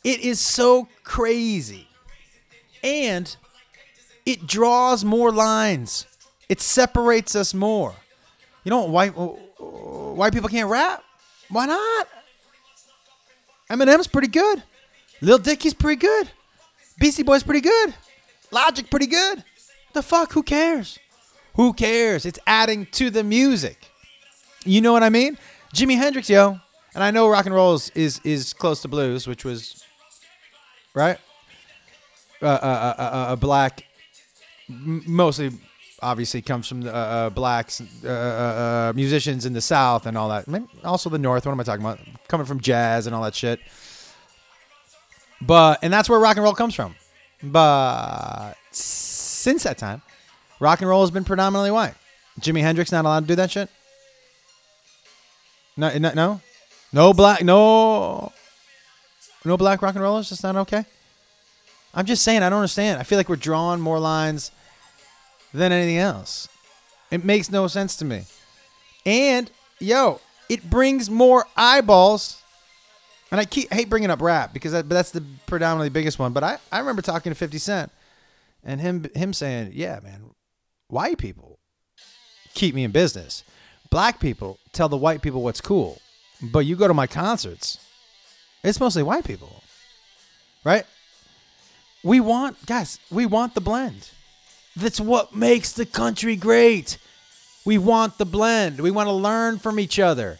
[0.02, 1.86] It is so crazy.
[2.82, 3.36] And
[4.24, 6.06] it draws more lines.
[6.48, 7.94] It separates us more.
[8.64, 11.04] You know, white white people can't rap.
[11.50, 12.08] Why not?
[13.70, 14.62] Eminem's pretty good.
[15.20, 16.30] Lil Dicky's pretty good.
[16.98, 17.92] Beastie Boy's pretty good.
[18.50, 19.44] Logic pretty good.
[19.92, 20.32] The fuck?
[20.32, 20.98] Who cares?
[21.59, 22.25] Who cares?
[22.25, 23.90] It's adding to the music.
[24.64, 25.37] You know what I mean?
[25.75, 26.61] Jimi Hendrix, yo.
[26.94, 29.85] And I know rock and roll is is, is close to blues, which was
[30.94, 31.18] right.
[32.40, 33.85] Uh, uh, uh, uh, black,
[34.71, 35.51] m- mostly,
[36.01, 40.16] obviously, comes from the uh, uh, blacks uh, uh, uh, musicians in the South and
[40.16, 40.47] all that.
[40.85, 41.44] Also the North.
[41.44, 41.99] What am I talking about?
[42.29, 43.59] Coming from jazz and all that shit.
[45.40, 46.94] But and that's where rock and roll comes from.
[47.42, 50.03] But since that time,
[50.61, 51.94] rock and roll has been predominantly white.
[52.40, 53.68] Jimi Hendrix not allowed to do that shit.
[55.77, 56.40] No, no, no,
[56.92, 58.33] no black, no,
[59.44, 60.31] no black rock and rollers.
[60.31, 60.85] That's not okay.
[61.94, 63.01] I'm just saying, I don't understand.
[63.01, 64.51] I feel like we're drawing more lines
[65.55, 66.49] than anything else.
[67.11, 68.25] It makes no sense to me.
[69.07, 72.42] And yo, it brings more eyeballs.
[73.31, 76.33] And I keep hate bringing up rap because that, that's the predominantly biggest one.
[76.33, 77.92] But I, I remember talking to 50 Cent
[78.64, 80.31] and him him saying, "Yeah, man,
[80.88, 81.59] white people
[82.55, 83.44] keep me in business.
[83.90, 86.01] Black people tell the white people what's cool.
[86.42, 87.79] But you go to my concerts,
[88.62, 89.62] it's mostly white people,
[90.64, 90.85] right?
[92.05, 94.11] We want guys, we want the blend.
[94.77, 96.98] That's what makes the country great.
[97.64, 98.81] We want the blend.
[98.81, 100.38] We want to learn from each other.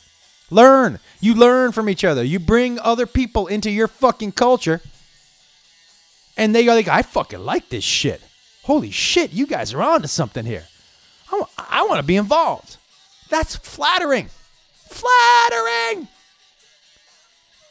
[0.51, 1.01] Learn.
[1.21, 2.23] You learn from each other.
[2.23, 4.81] You bring other people into your fucking culture.
[6.37, 8.23] And they go like, I fucking like this shit.
[8.69, 10.65] Holy shit, you guys are on to something here.
[11.33, 12.77] I, I want to be involved.
[13.31, 14.29] That's flattering.
[14.91, 16.07] Flattering.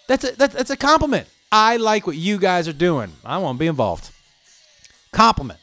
[0.07, 1.27] That's a, that's, that's a compliment.
[1.51, 3.11] I like what you guys are doing.
[3.23, 4.09] I want to be involved.
[5.11, 5.59] Compliment.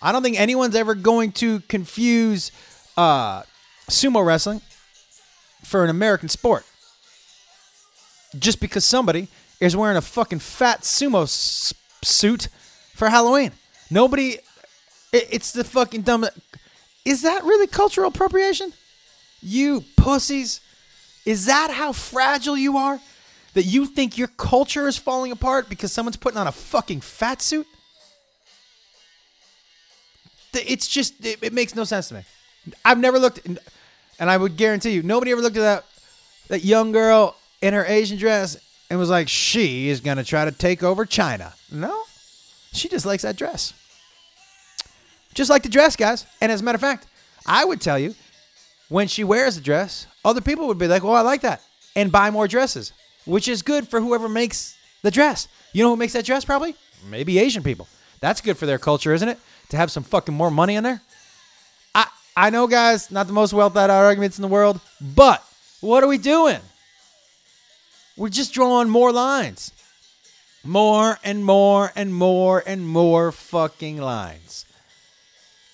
[0.00, 2.50] I don't think anyone's ever going to confuse
[2.96, 3.42] uh,
[3.90, 4.62] sumo wrestling
[5.64, 6.64] for an American sport.
[8.38, 9.28] Just because somebody
[9.60, 12.48] is wearing a fucking fat sumo s- suit
[12.94, 13.52] for Halloween.
[13.94, 14.38] Nobody,
[15.12, 16.26] it, it's the fucking dumb.
[17.04, 18.72] Is that really cultural appropriation?
[19.40, 20.60] You pussies.
[21.24, 22.98] Is that how fragile you are?
[23.52, 27.40] That you think your culture is falling apart because someone's putting on a fucking fat
[27.40, 27.68] suit?
[30.54, 32.22] It's just, it, it makes no sense to me.
[32.84, 33.60] I've never looked, and
[34.18, 35.84] I would guarantee you, nobody ever looked at that,
[36.48, 38.56] that young girl in her Asian dress
[38.90, 41.54] and was like, she is going to try to take over China.
[41.70, 42.02] No,
[42.72, 43.72] she just likes that dress.
[45.34, 46.24] Just like the dress, guys.
[46.40, 47.06] And as a matter of fact,
[47.46, 48.14] I would tell you,
[48.88, 51.60] when she wears the dress, other people would be like, "Oh, I like that,"
[51.96, 52.92] and buy more dresses.
[53.26, 55.48] which is good for whoever makes the dress.
[55.72, 56.44] You know who makes that dress?
[56.44, 56.74] Probably
[57.08, 57.88] maybe Asian people.
[58.20, 59.38] That's good for their culture, isn't it?
[59.70, 61.00] To have some fucking more money in there.
[61.94, 65.42] I I know, guys, not the most well thought out arguments in the world, but
[65.80, 66.60] what are we doing?
[68.16, 69.72] We're just drawing more lines.
[70.62, 74.66] More and more and more and more fucking lines.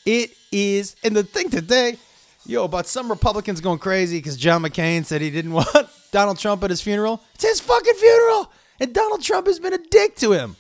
[0.05, 1.99] It is, and the thing today,
[2.47, 6.65] yo, about some Republicans going crazy because John McCain said he didn't want Donald Trump
[6.65, 7.23] at his funeral.
[7.35, 10.57] It's his fucking funeral, and Donald Trump has been a dick to him.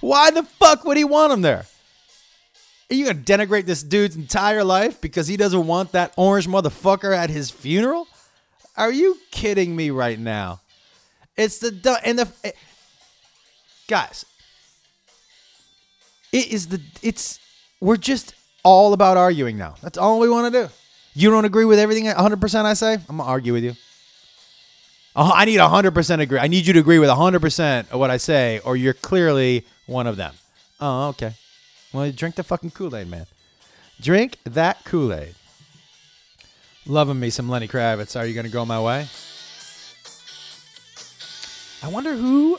[0.00, 1.66] Why the fuck would he want him there?
[2.90, 7.16] Are you gonna denigrate this dude's entire life because he doesn't want that orange motherfucker
[7.16, 8.06] at his funeral?
[8.76, 10.60] Are you kidding me right now?
[11.36, 12.52] It's the and the it, eh,
[13.88, 14.24] guys.
[16.32, 17.40] It is the it's
[17.86, 19.76] we're just all about arguing now.
[19.80, 20.72] That's all we want to do.
[21.14, 22.94] You don't agree with everything 100% I say?
[22.94, 23.74] I'm going to argue with you.
[25.14, 26.40] I need 100% agree.
[26.40, 30.08] I need you to agree with 100% of what I say, or you're clearly one
[30.08, 30.34] of them.
[30.80, 31.34] Oh, okay.
[31.92, 33.26] Well, drink the fucking Kool Aid, man.
[34.00, 35.36] Drink that Kool Aid.
[36.86, 38.18] Loving me some Lenny Kravitz.
[38.18, 39.06] Are you going to go my way?
[41.84, 42.58] I wonder who.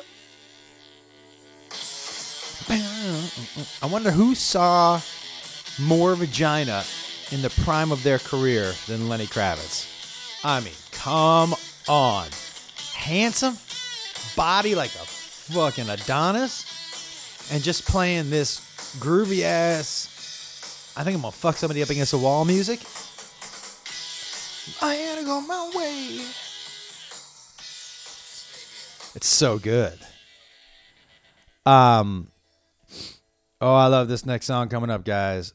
[2.69, 4.99] I wonder who saw
[5.79, 6.83] more vagina
[7.31, 9.87] in the prime of their career than Lenny Kravitz.
[10.43, 11.55] I mean, come
[11.87, 12.27] on.
[12.93, 13.57] Handsome,
[14.35, 18.59] body like a fucking Adonis, and just playing this
[18.99, 20.93] groovy ass.
[20.97, 22.79] I think I'm gonna fuck somebody up against the wall music.
[24.81, 26.25] I had to go my way.
[29.15, 29.97] It's so good.
[31.65, 32.27] Um,
[33.61, 35.53] oh, I love this next song coming up, guys.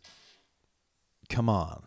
[1.28, 1.82] Come on.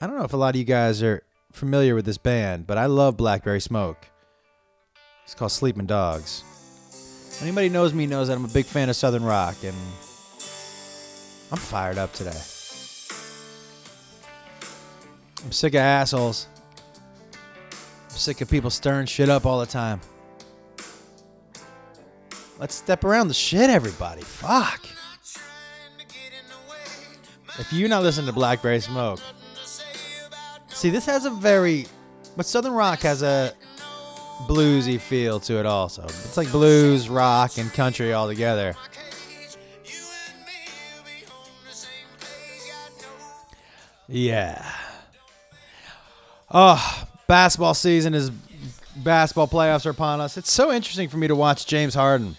[0.00, 1.22] I don't know if a lot of you guys are
[1.52, 4.06] familiar with this band, but I love Blackberry Smoke.
[5.24, 6.44] It's called Sleeping Dogs.
[7.42, 9.76] Anybody knows me knows that I'm a big fan of Southern rock, and
[11.52, 12.40] I'm fired up today.
[15.44, 16.48] I'm sick of assholes.
[17.32, 20.00] I'm sick of people stirring shit up all the time.
[22.58, 24.22] Let's step around the shit, everybody.
[24.22, 24.84] Fuck.
[27.58, 29.20] If you're not listening to Blackberry Smoke,
[30.68, 31.86] see, this has a very,
[32.36, 33.52] but Southern rock has a
[34.46, 36.04] bluesy feel to it also.
[36.04, 38.74] It's like blues, rock, and country all together.
[44.08, 44.64] Yeah.
[46.50, 48.30] Oh, basketball season is
[48.96, 50.36] basketball playoffs are upon us.
[50.36, 52.36] It's so interesting for me to watch James Harden.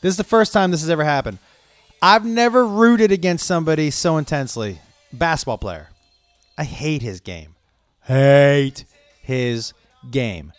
[0.00, 1.38] This is the first time this has ever happened.
[2.00, 4.78] I've never rooted against somebody so intensely.
[5.12, 5.88] Basketball player.
[6.56, 7.54] I hate his game.
[8.04, 8.84] Hate
[9.20, 9.72] his
[10.10, 10.52] game.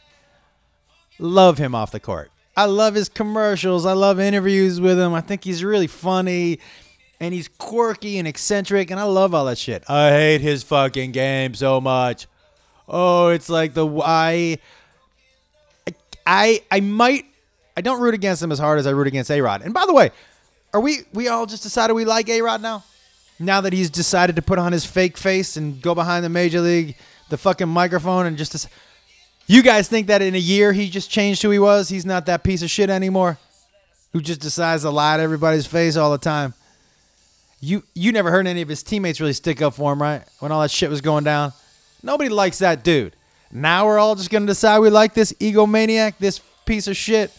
[1.17, 2.32] Love him off the court.
[2.56, 3.86] I love his commercials.
[3.86, 5.13] I love interviews with him.
[5.13, 6.60] I think he's really funny
[7.19, 9.84] and he's quirky and eccentric and I love all that shit.
[9.89, 12.28] I hate his fucking game so much.
[12.88, 14.58] Oh, it's like the I
[16.25, 17.25] I I might
[17.77, 19.62] I don't root against him as hard as I root against A-Rod.
[19.62, 20.12] And by the way,
[20.73, 22.84] are we we all just decided we like A-Rod now?
[23.39, 26.60] Now that he's decided to put on his fake face and go behind the major
[26.60, 26.95] league
[27.29, 28.67] the fucking microphone and just
[29.47, 31.89] you guys think that in a year he just changed who he was?
[31.89, 33.38] He's not that piece of shit anymore
[34.13, 36.53] who just decides to lie to everybody's face all the time.
[37.62, 40.23] You you never heard any of his teammates really stick up for him, right?
[40.39, 41.53] When all that shit was going down.
[42.01, 43.15] Nobody likes that dude.
[43.51, 47.32] Now we're all just gonna decide we like this egomaniac, this piece of shit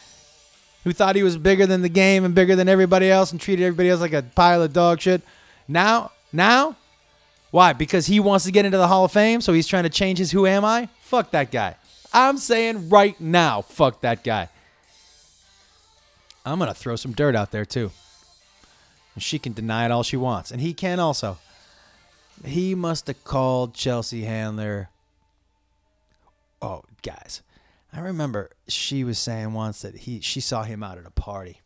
[0.85, 3.65] who thought he was bigger than the game and bigger than everybody else and treated
[3.65, 5.23] everybody else like a pile of dog shit.
[5.69, 6.77] Now, now,
[7.51, 7.73] why?
[7.73, 10.19] Because he wants to get into the Hall of Fame, so he's trying to change
[10.19, 10.89] his who am I?
[11.03, 11.77] Fuck that guy.
[12.13, 14.49] I'm saying right now, fuck that guy.
[16.45, 17.91] I'm gonna throw some dirt out there too.
[19.15, 21.39] And she can deny it all she wants, and he can also.
[22.45, 24.89] He must have called Chelsea Handler.
[26.63, 27.43] Oh, guys,
[27.93, 31.61] I remember she was saying once that he she saw him out at a party.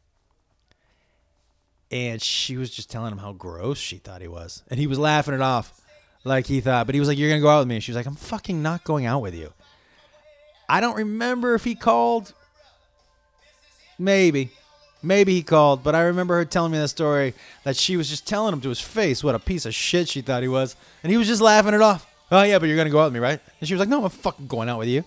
[1.91, 4.63] And she was just telling him how gross she thought he was.
[4.69, 5.81] And he was laughing it off
[6.25, 6.87] like he thought.
[6.87, 7.77] But he was like, You're going to go out with me.
[7.77, 9.53] And she was like, I'm fucking not going out with you.
[10.69, 12.33] I don't remember if he called.
[13.99, 14.51] Maybe.
[15.03, 15.85] Maybe he called.
[15.85, 17.35] But I remember her telling me that story
[17.65, 20.23] that she was just telling him to his face what a piece of shit she
[20.23, 20.75] thought he was.
[21.03, 22.11] And he was just laughing it off.
[22.33, 23.39] Oh, yeah, but you're going to go out with me, right?
[23.61, 25.05] And she was like, No, I'm fucking going out with you.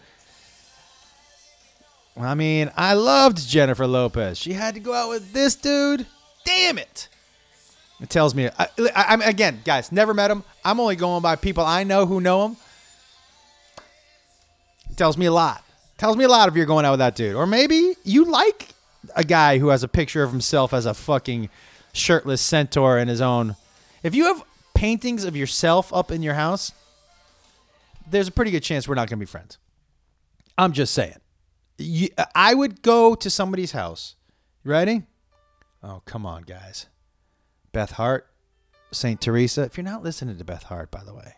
[2.19, 4.37] I mean, I loved Jennifer Lopez.
[4.37, 6.05] She had to go out with this dude.
[6.43, 7.09] Damn it!
[7.99, 8.49] It tells me.
[8.57, 9.91] I, am again, guys.
[9.91, 10.43] Never met him.
[10.63, 12.57] I'm only going by people I know who know him.
[14.89, 15.63] It tells me a lot.
[15.97, 17.35] Tells me a lot if you're going out with that dude.
[17.35, 18.69] Or maybe you like
[19.15, 21.49] a guy who has a picture of himself as a fucking
[21.93, 23.55] shirtless centaur in his own.
[24.03, 24.43] If you have
[24.75, 26.71] paintings of yourself up in your house,
[28.09, 29.57] there's a pretty good chance we're not going to be friends.
[30.57, 31.17] I'm just saying.
[31.77, 34.15] You, uh, I would go to somebody's house.
[34.63, 35.03] You ready?
[35.83, 36.87] Oh, come on, guys.
[37.71, 38.27] Beth Hart,
[38.91, 39.21] St.
[39.21, 39.63] Teresa.
[39.63, 41.35] If you're not listening to Beth Hart, by the way,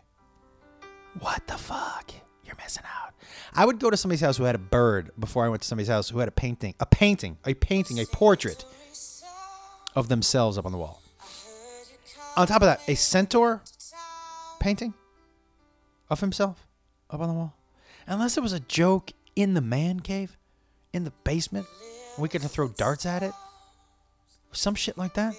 [1.19, 2.11] what the fuck?
[2.45, 3.13] You're missing out.
[3.53, 5.89] I would go to somebody's house who had a bird before I went to somebody's
[5.89, 8.63] house who had a painting, a painting, a painting, a portrait
[9.95, 11.01] of themselves up on the wall.
[12.37, 13.61] On top of that, a centaur
[14.59, 14.93] painting
[16.09, 16.65] of himself
[17.09, 17.55] up on the wall.
[18.07, 20.37] Unless it was a joke in the man cave,
[20.91, 21.65] in the basement,
[22.17, 23.31] we get to throw darts at it,
[24.51, 25.33] some shit like that.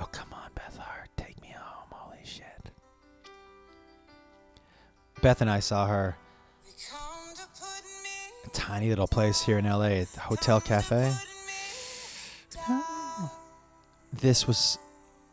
[0.00, 1.88] Oh come on, Beth Hart, take me home.
[1.92, 2.72] Holy shit.
[5.22, 6.16] Beth and I saw her
[8.44, 11.14] a tiny little place here in LA Hotel Cafe.
[14.12, 14.78] This was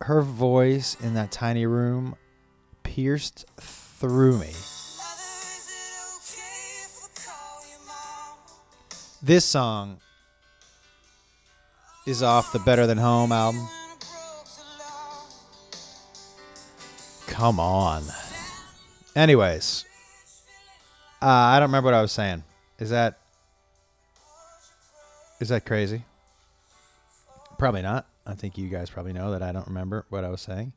[0.02, 2.18] her voice in that tiny room
[2.84, 4.52] pierced through me.
[9.26, 10.00] This song
[12.06, 13.66] is off the Better Than Home album.
[17.28, 18.04] Come on.
[19.16, 19.86] Anyways,
[21.22, 22.44] uh, I don't remember what I was saying.
[22.80, 23.18] Is that
[25.40, 26.04] is that crazy?
[27.58, 28.06] Probably not.
[28.28, 30.74] I think you guys probably know that I don't remember what I was saying.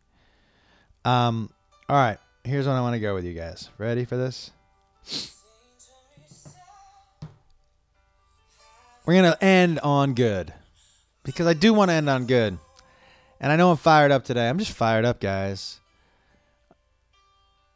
[1.04, 1.50] Um.
[1.88, 2.18] All right.
[2.44, 3.70] Here's what I want to go with you guys.
[3.76, 4.52] Ready for this?
[9.06, 10.52] We're gonna end on good
[11.22, 12.58] because I do want to end on good,
[13.40, 14.48] and I know I'm fired up today.
[14.48, 15.78] I'm just fired up, guys.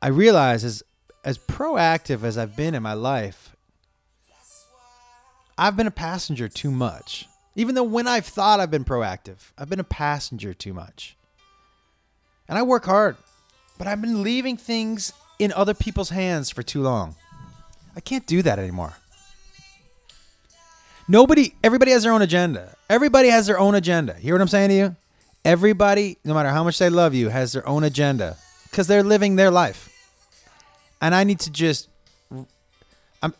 [0.02, 0.82] I realize as
[1.24, 3.54] as proactive as I've been in my life,
[5.56, 7.28] I've been a passenger too much.
[7.54, 11.16] Even though when I've thought I've been proactive, I've been a passenger too much.
[12.48, 13.16] And I work hard,
[13.78, 17.14] but I've been leaving things in other people's hands for too long.
[17.94, 18.94] I can't do that anymore.
[21.10, 22.76] Nobody, everybody has their own agenda.
[22.88, 24.14] Everybody has their own agenda.
[24.18, 24.96] You Hear what I'm saying to you?
[25.44, 28.36] Everybody, no matter how much they love you, has their own agenda
[28.70, 29.88] because they're living their life.
[31.02, 31.88] And I need to just,
[33.20, 33.34] I'm,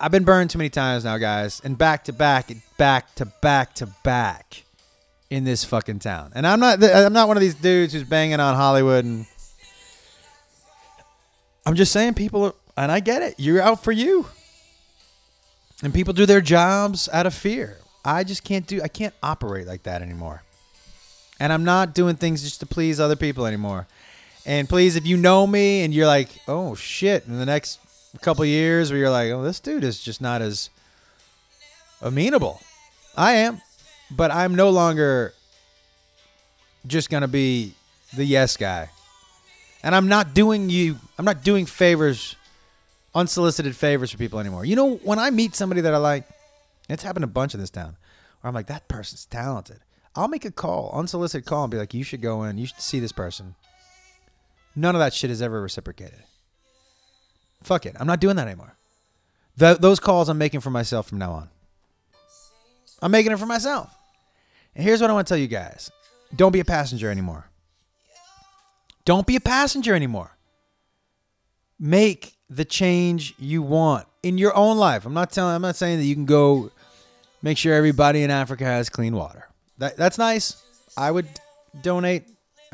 [0.00, 3.74] I've been burned too many times now, guys, and back to back, back to back
[3.74, 4.62] to back
[5.28, 6.32] in this fucking town.
[6.34, 9.26] And I'm not, I'm not one of these dudes who's banging on Hollywood and.
[11.66, 13.34] I'm just saying, people, are, and I get it.
[13.36, 14.24] You're out for you.
[15.84, 17.76] And people do their jobs out of fear.
[18.04, 20.42] I just can't do, I can't operate like that anymore.
[21.38, 23.86] And I'm not doing things just to please other people anymore.
[24.46, 27.80] And please, if you know me and you're like, oh shit, in the next
[28.22, 30.70] couple years where you're like, oh, this dude is just not as
[32.00, 32.60] amenable.
[33.14, 33.60] I am.
[34.10, 35.34] But I'm no longer
[36.86, 37.74] just going to be
[38.14, 38.88] the yes guy.
[39.82, 42.36] And I'm not doing you, I'm not doing favors,
[43.14, 44.64] unsolicited favors for people anymore.
[44.64, 46.24] You know, when I meet somebody that I like,
[46.88, 47.96] it's happened a bunch in this town,
[48.40, 49.80] where I'm like, that person's talented.
[50.16, 52.80] I'll make a call, unsolicited call, and be like, you should go in, you should
[52.80, 53.54] see this person.
[54.76, 56.22] None of that shit is ever reciprocated.
[57.62, 57.96] Fuck it.
[57.98, 58.76] I'm not doing that anymore.
[59.58, 61.48] Th- those calls I'm making for myself from now on.
[63.00, 63.94] I'm making it for myself.
[64.74, 65.90] And here's what I want to tell you guys
[66.34, 67.48] don't be a passenger anymore.
[69.04, 70.36] Don't be a passenger anymore.
[71.78, 75.06] Make the change you want in your own life.
[75.06, 76.70] I'm not telling I'm not saying that you can go
[77.42, 79.48] make sure everybody in Africa has clean water.
[79.78, 80.62] That that's nice.
[80.96, 81.28] I would
[81.82, 82.24] donate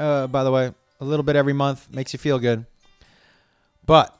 [0.00, 2.64] uh, by the way, a little bit every month makes you feel good.
[3.84, 4.16] But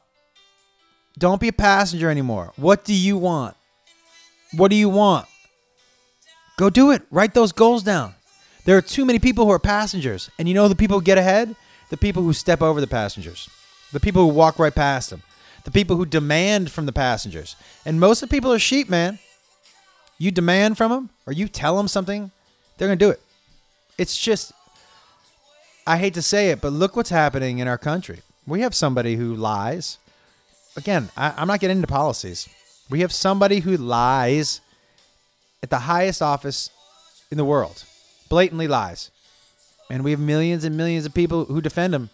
[1.18, 2.52] don't be a passenger anymore.
[2.56, 3.56] What do you want?
[4.52, 5.26] What do you want?
[6.58, 7.02] Go do it.
[7.10, 8.14] Write those goals down.
[8.66, 10.30] There are too many people who are passengers.
[10.38, 11.56] And you know the people who get ahead?
[11.88, 13.48] The people who step over the passengers.
[13.92, 15.22] The people who walk right past them.
[15.64, 17.56] The people who demand from the passengers.
[17.84, 19.18] And most of the people are sheep, man.
[20.18, 22.30] You demand from them or you tell them something,
[22.76, 23.20] they're going to do it.
[23.98, 24.52] It's just
[25.86, 28.20] I hate to say it, but look what's happening in our country.
[28.46, 29.98] We have somebody who lies.
[30.76, 32.48] Again, I, I'm not getting into policies.
[32.88, 34.60] We have somebody who lies
[35.62, 36.70] at the highest office
[37.30, 37.84] in the world,
[38.28, 39.10] blatantly lies.
[39.90, 42.10] And we have millions and millions of people who defend him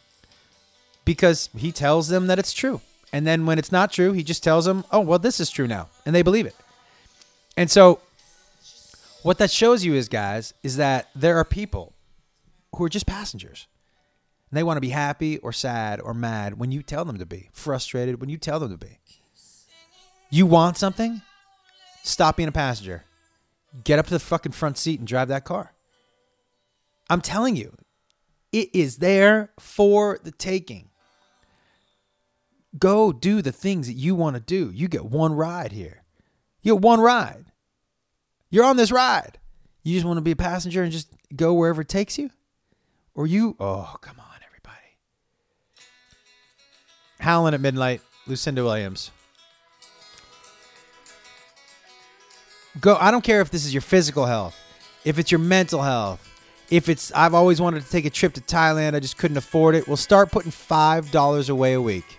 [1.04, 2.80] because he tells them that it's true.
[3.12, 5.66] And then when it's not true, he just tells them, oh, well, this is true
[5.66, 5.88] now.
[6.04, 6.56] And they believe it.
[7.56, 8.00] And so,
[9.22, 11.94] what that shows you is, guys, is that there are people
[12.74, 13.66] who are just passengers.
[14.50, 17.26] And they want to be happy or sad or mad when you tell them to
[17.26, 18.98] be, frustrated when you tell them to be.
[20.30, 21.22] You want something?
[22.02, 23.04] Stop being a passenger.
[23.84, 25.72] Get up to the fucking front seat and drive that car.
[27.10, 27.76] I'm telling you,
[28.52, 30.90] it is there for the taking.
[32.78, 34.70] Go do the things that you want to do.
[34.74, 36.02] You get one ride here.
[36.62, 37.46] You get one ride.
[38.50, 39.38] You're on this ride.
[39.82, 42.30] You just want to be a passenger and just go wherever it takes you?
[43.14, 44.98] Or you, oh, come on, everybody.
[47.20, 49.10] Howling at Midnight, Lucinda Williams.
[52.80, 54.54] Go, I don't care if this is your physical health,
[55.04, 56.28] if it's your mental health,
[56.68, 59.74] if it's, I've always wanted to take a trip to Thailand, I just couldn't afford
[59.76, 59.86] it.
[59.86, 62.18] We'll start putting $5 away a week.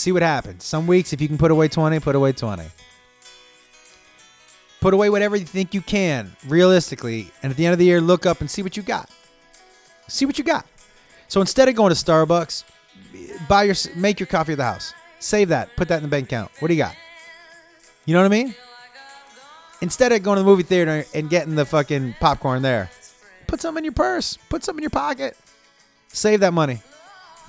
[0.00, 0.64] See what happens.
[0.64, 2.64] Some weeks, if you can put away 20, put away 20.
[4.80, 7.30] Put away whatever you think you can, realistically.
[7.42, 9.10] And at the end of the year, look up and see what you got.
[10.08, 10.64] See what you got.
[11.28, 12.64] So instead of going to Starbucks,
[13.46, 14.94] buy your make your coffee at the house.
[15.18, 15.76] Save that.
[15.76, 16.50] Put that in the bank account.
[16.60, 16.96] What do you got?
[18.06, 18.54] You know what I mean?
[19.82, 22.90] Instead of going to the movie theater and getting the fucking popcorn there,
[23.46, 24.38] put some in your purse.
[24.48, 25.36] Put some in your pocket.
[26.08, 26.80] Save that money.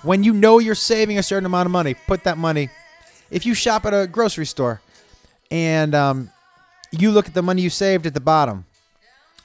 [0.03, 2.69] When you know you're saving a certain amount of money, put that money.
[3.29, 4.81] If you shop at a grocery store
[5.51, 6.31] and um,
[6.91, 8.65] you look at the money you saved at the bottom,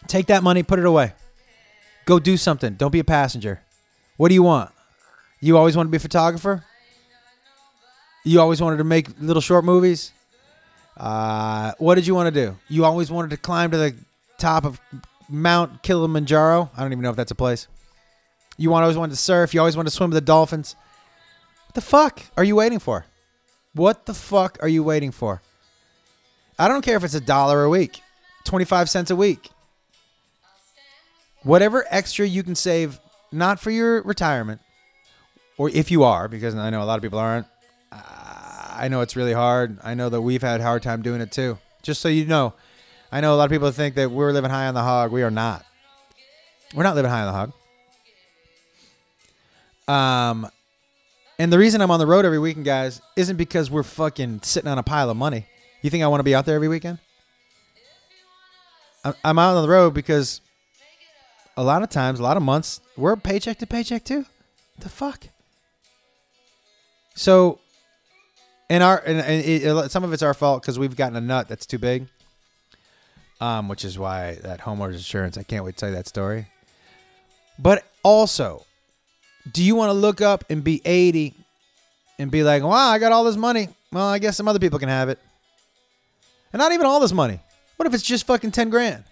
[0.07, 1.13] take that money, put it away.
[2.07, 2.75] Go do something.
[2.75, 3.61] Don't be a passenger.
[4.17, 4.71] What do you want?
[5.41, 6.65] You always want to be a photographer?
[8.25, 10.13] You always wanted to make little short movies?
[10.97, 12.57] Uh, what did you want to do?
[12.69, 13.95] You always wanted to climb to the
[14.39, 14.81] top of
[15.29, 16.71] Mount Kilimanjaro?
[16.77, 17.69] I don't even know if that's a place.
[18.57, 19.53] You want always wanted to surf.
[19.53, 20.77] You always wanted to swim with the dolphins.
[21.67, 23.07] What the fuck are you waiting for?
[23.75, 25.43] What the fuck are you waiting for?
[26.59, 28.01] I don't care if it's a dollar a week,
[28.45, 29.51] 25 cents a week.
[31.43, 32.99] Whatever extra you can save,
[33.31, 34.61] not for your retirement,
[35.59, 37.47] or if you are, because I know a lot of people aren't.
[37.93, 39.79] I know it's really hard.
[39.83, 41.59] I know that we've had a hard time doing it too.
[41.83, 42.55] Just so you know,
[43.13, 45.13] I know a lot of people think that we're living high on the hog.
[45.13, 45.65] We are not.
[46.75, 47.53] We're not living high on the hog.
[49.89, 50.49] Um,
[51.39, 54.71] and the reason I'm on the road every weekend, guys, isn't because we're fucking sitting
[54.71, 55.47] on a pile of money.
[55.83, 56.99] You think I want to be out there every weekend?
[59.25, 60.41] I'm out on the road because
[61.57, 64.27] a lot of times, a lot of months, we're paycheck to paycheck too.
[64.79, 65.29] The fuck.
[67.15, 67.61] So,
[68.69, 71.49] and our and, and it, some of it's our fault because we've gotten a nut
[71.49, 72.09] that's too big.
[73.41, 75.37] Um, which is why that homeowners insurance.
[75.37, 76.47] I can't wait to tell you that story.
[77.59, 78.65] But also,
[79.53, 81.35] do you want to look up and be 80
[82.19, 83.69] and be like, wow, I got all this money?
[83.93, 85.19] Well, I guess some other people can have it.
[86.53, 87.41] And not even all this money.
[87.77, 89.05] What if it's just fucking 10 grand?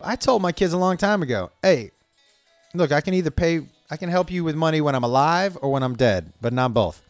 [0.00, 1.90] I told my kids a long time ago, hey,
[2.74, 5.70] look, I can either pay, I can help you with money when I'm alive or
[5.70, 7.02] when I'm dead, but not both.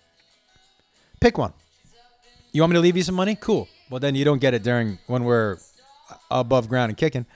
[1.20, 1.52] Pick one.
[2.52, 3.36] You want me to leave you some money?
[3.36, 3.68] Cool.
[3.90, 5.58] Well, then you don't get it during when we're
[6.30, 7.26] above ground and kicking.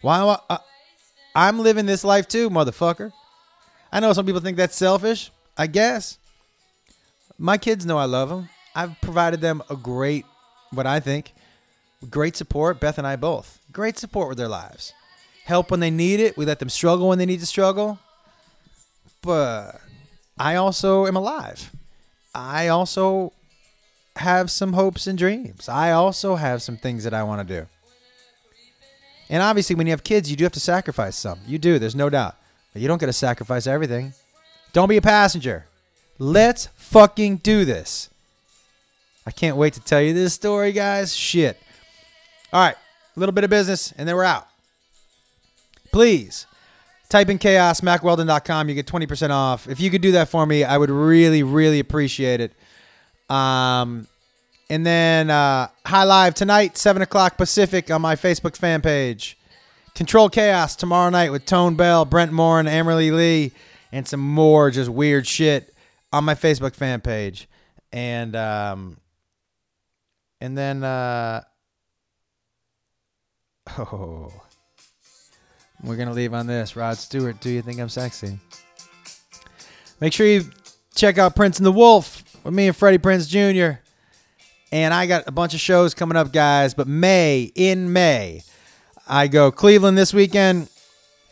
[0.00, 0.38] Why?
[0.48, 0.58] Uh,
[1.34, 3.12] I'm living this life too, motherfucker.
[3.94, 5.30] I know some people think that's selfish.
[5.56, 6.18] I guess.
[7.38, 8.48] My kids know I love them.
[8.74, 10.26] I've provided them a great,
[10.72, 11.32] what I think,
[12.10, 12.80] great support.
[12.80, 13.60] Beth and I both.
[13.72, 14.92] Great support with their lives.
[15.44, 16.36] Help when they need it.
[16.36, 18.00] We let them struggle when they need to struggle.
[19.22, 19.80] But
[20.36, 21.70] I also am alive.
[22.34, 23.32] I also
[24.16, 25.68] have some hopes and dreams.
[25.68, 27.66] I also have some things that I want to do.
[29.28, 31.40] And obviously, when you have kids, you do have to sacrifice some.
[31.46, 32.36] You do, there's no doubt.
[32.74, 34.12] You don't get to sacrifice everything.
[34.72, 35.66] Don't be a passenger.
[36.18, 38.10] Let's fucking do this.
[39.26, 41.14] I can't wait to tell you this story, guys.
[41.14, 41.58] Shit.
[42.52, 42.76] All right,
[43.16, 44.46] a little bit of business, and then we're out.
[45.92, 46.46] Please
[47.08, 48.68] type in chaos, mackweldon.com.
[48.68, 49.68] You get 20% off.
[49.68, 52.52] If you could do that for me, I would really, really appreciate it.
[53.30, 54.08] Um,
[54.68, 59.36] and then uh, High Live tonight, 7 o'clock Pacific on my Facebook fan page.
[59.94, 63.52] Control Chaos tomorrow night with Tone Bell, Brent Morin, and Amerly Lee,
[63.92, 65.72] and some more just weird shit
[66.12, 67.48] on my Facebook fan page.
[67.92, 68.96] And um,
[70.40, 71.42] and then uh,
[73.78, 74.32] oh,
[75.82, 76.74] we're gonna leave on this.
[76.74, 78.38] Rod Stewart, do you think I'm sexy?
[80.00, 80.50] Make sure you
[80.94, 83.78] check out Prince and the Wolf with me and Freddie Prinze Jr.
[84.72, 86.74] And I got a bunch of shows coming up, guys.
[86.74, 88.42] But May, in May,
[89.06, 90.68] I go Cleveland this weekend.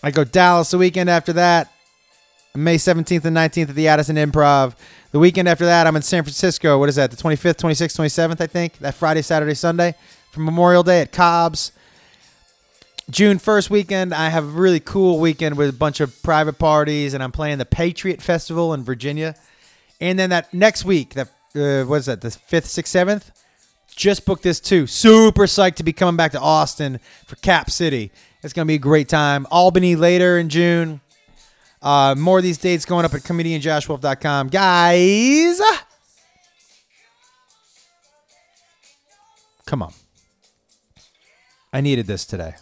[0.02, 1.72] I go Dallas the weekend after that.
[2.54, 4.74] May 17th and 19th at the Addison Improv.
[5.10, 6.78] The weekend after that, I'm in San Francisco.
[6.78, 7.10] What is that?
[7.10, 8.78] The 25th, 26th, 27th, I think.
[8.78, 9.94] That Friday, Saturday, Sunday
[10.30, 11.72] for Memorial Day at Cobb's.
[13.10, 17.14] June 1st weekend, I have a really cool weekend with a bunch of private parties,
[17.14, 19.34] and I'm playing the Patriot Festival in Virginia.
[20.00, 23.41] And then that next week, that uh, what is that, the 5th, 6th, 7th?
[23.95, 24.86] Just booked this too.
[24.86, 28.11] Super psyched to be coming back to Austin for Cap City.
[28.43, 29.47] It's going to be a great time.
[29.51, 31.01] Albany later in June.
[31.80, 34.49] Uh, more of these dates going up at comedianjoshwolf.com.
[34.49, 35.61] Guys,
[39.66, 39.93] come on.
[41.72, 42.55] I needed this today.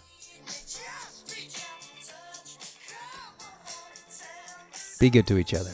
[4.99, 5.73] Be good to each other.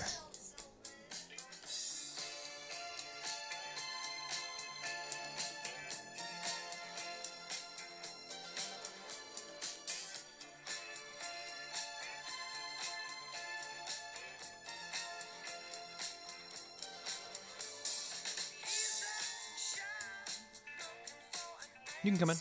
[22.07, 22.37] You can come in.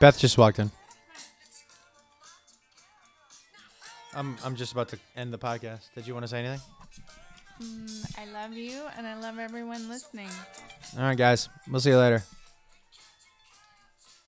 [0.00, 0.72] Beth just walked in.
[4.12, 5.82] I'm I'm just about to end the podcast.
[5.94, 6.60] Did you want to say anything?
[7.62, 10.28] Mm, I love you and I love everyone listening.
[10.98, 11.48] All right, guys.
[11.70, 12.24] We'll see you later.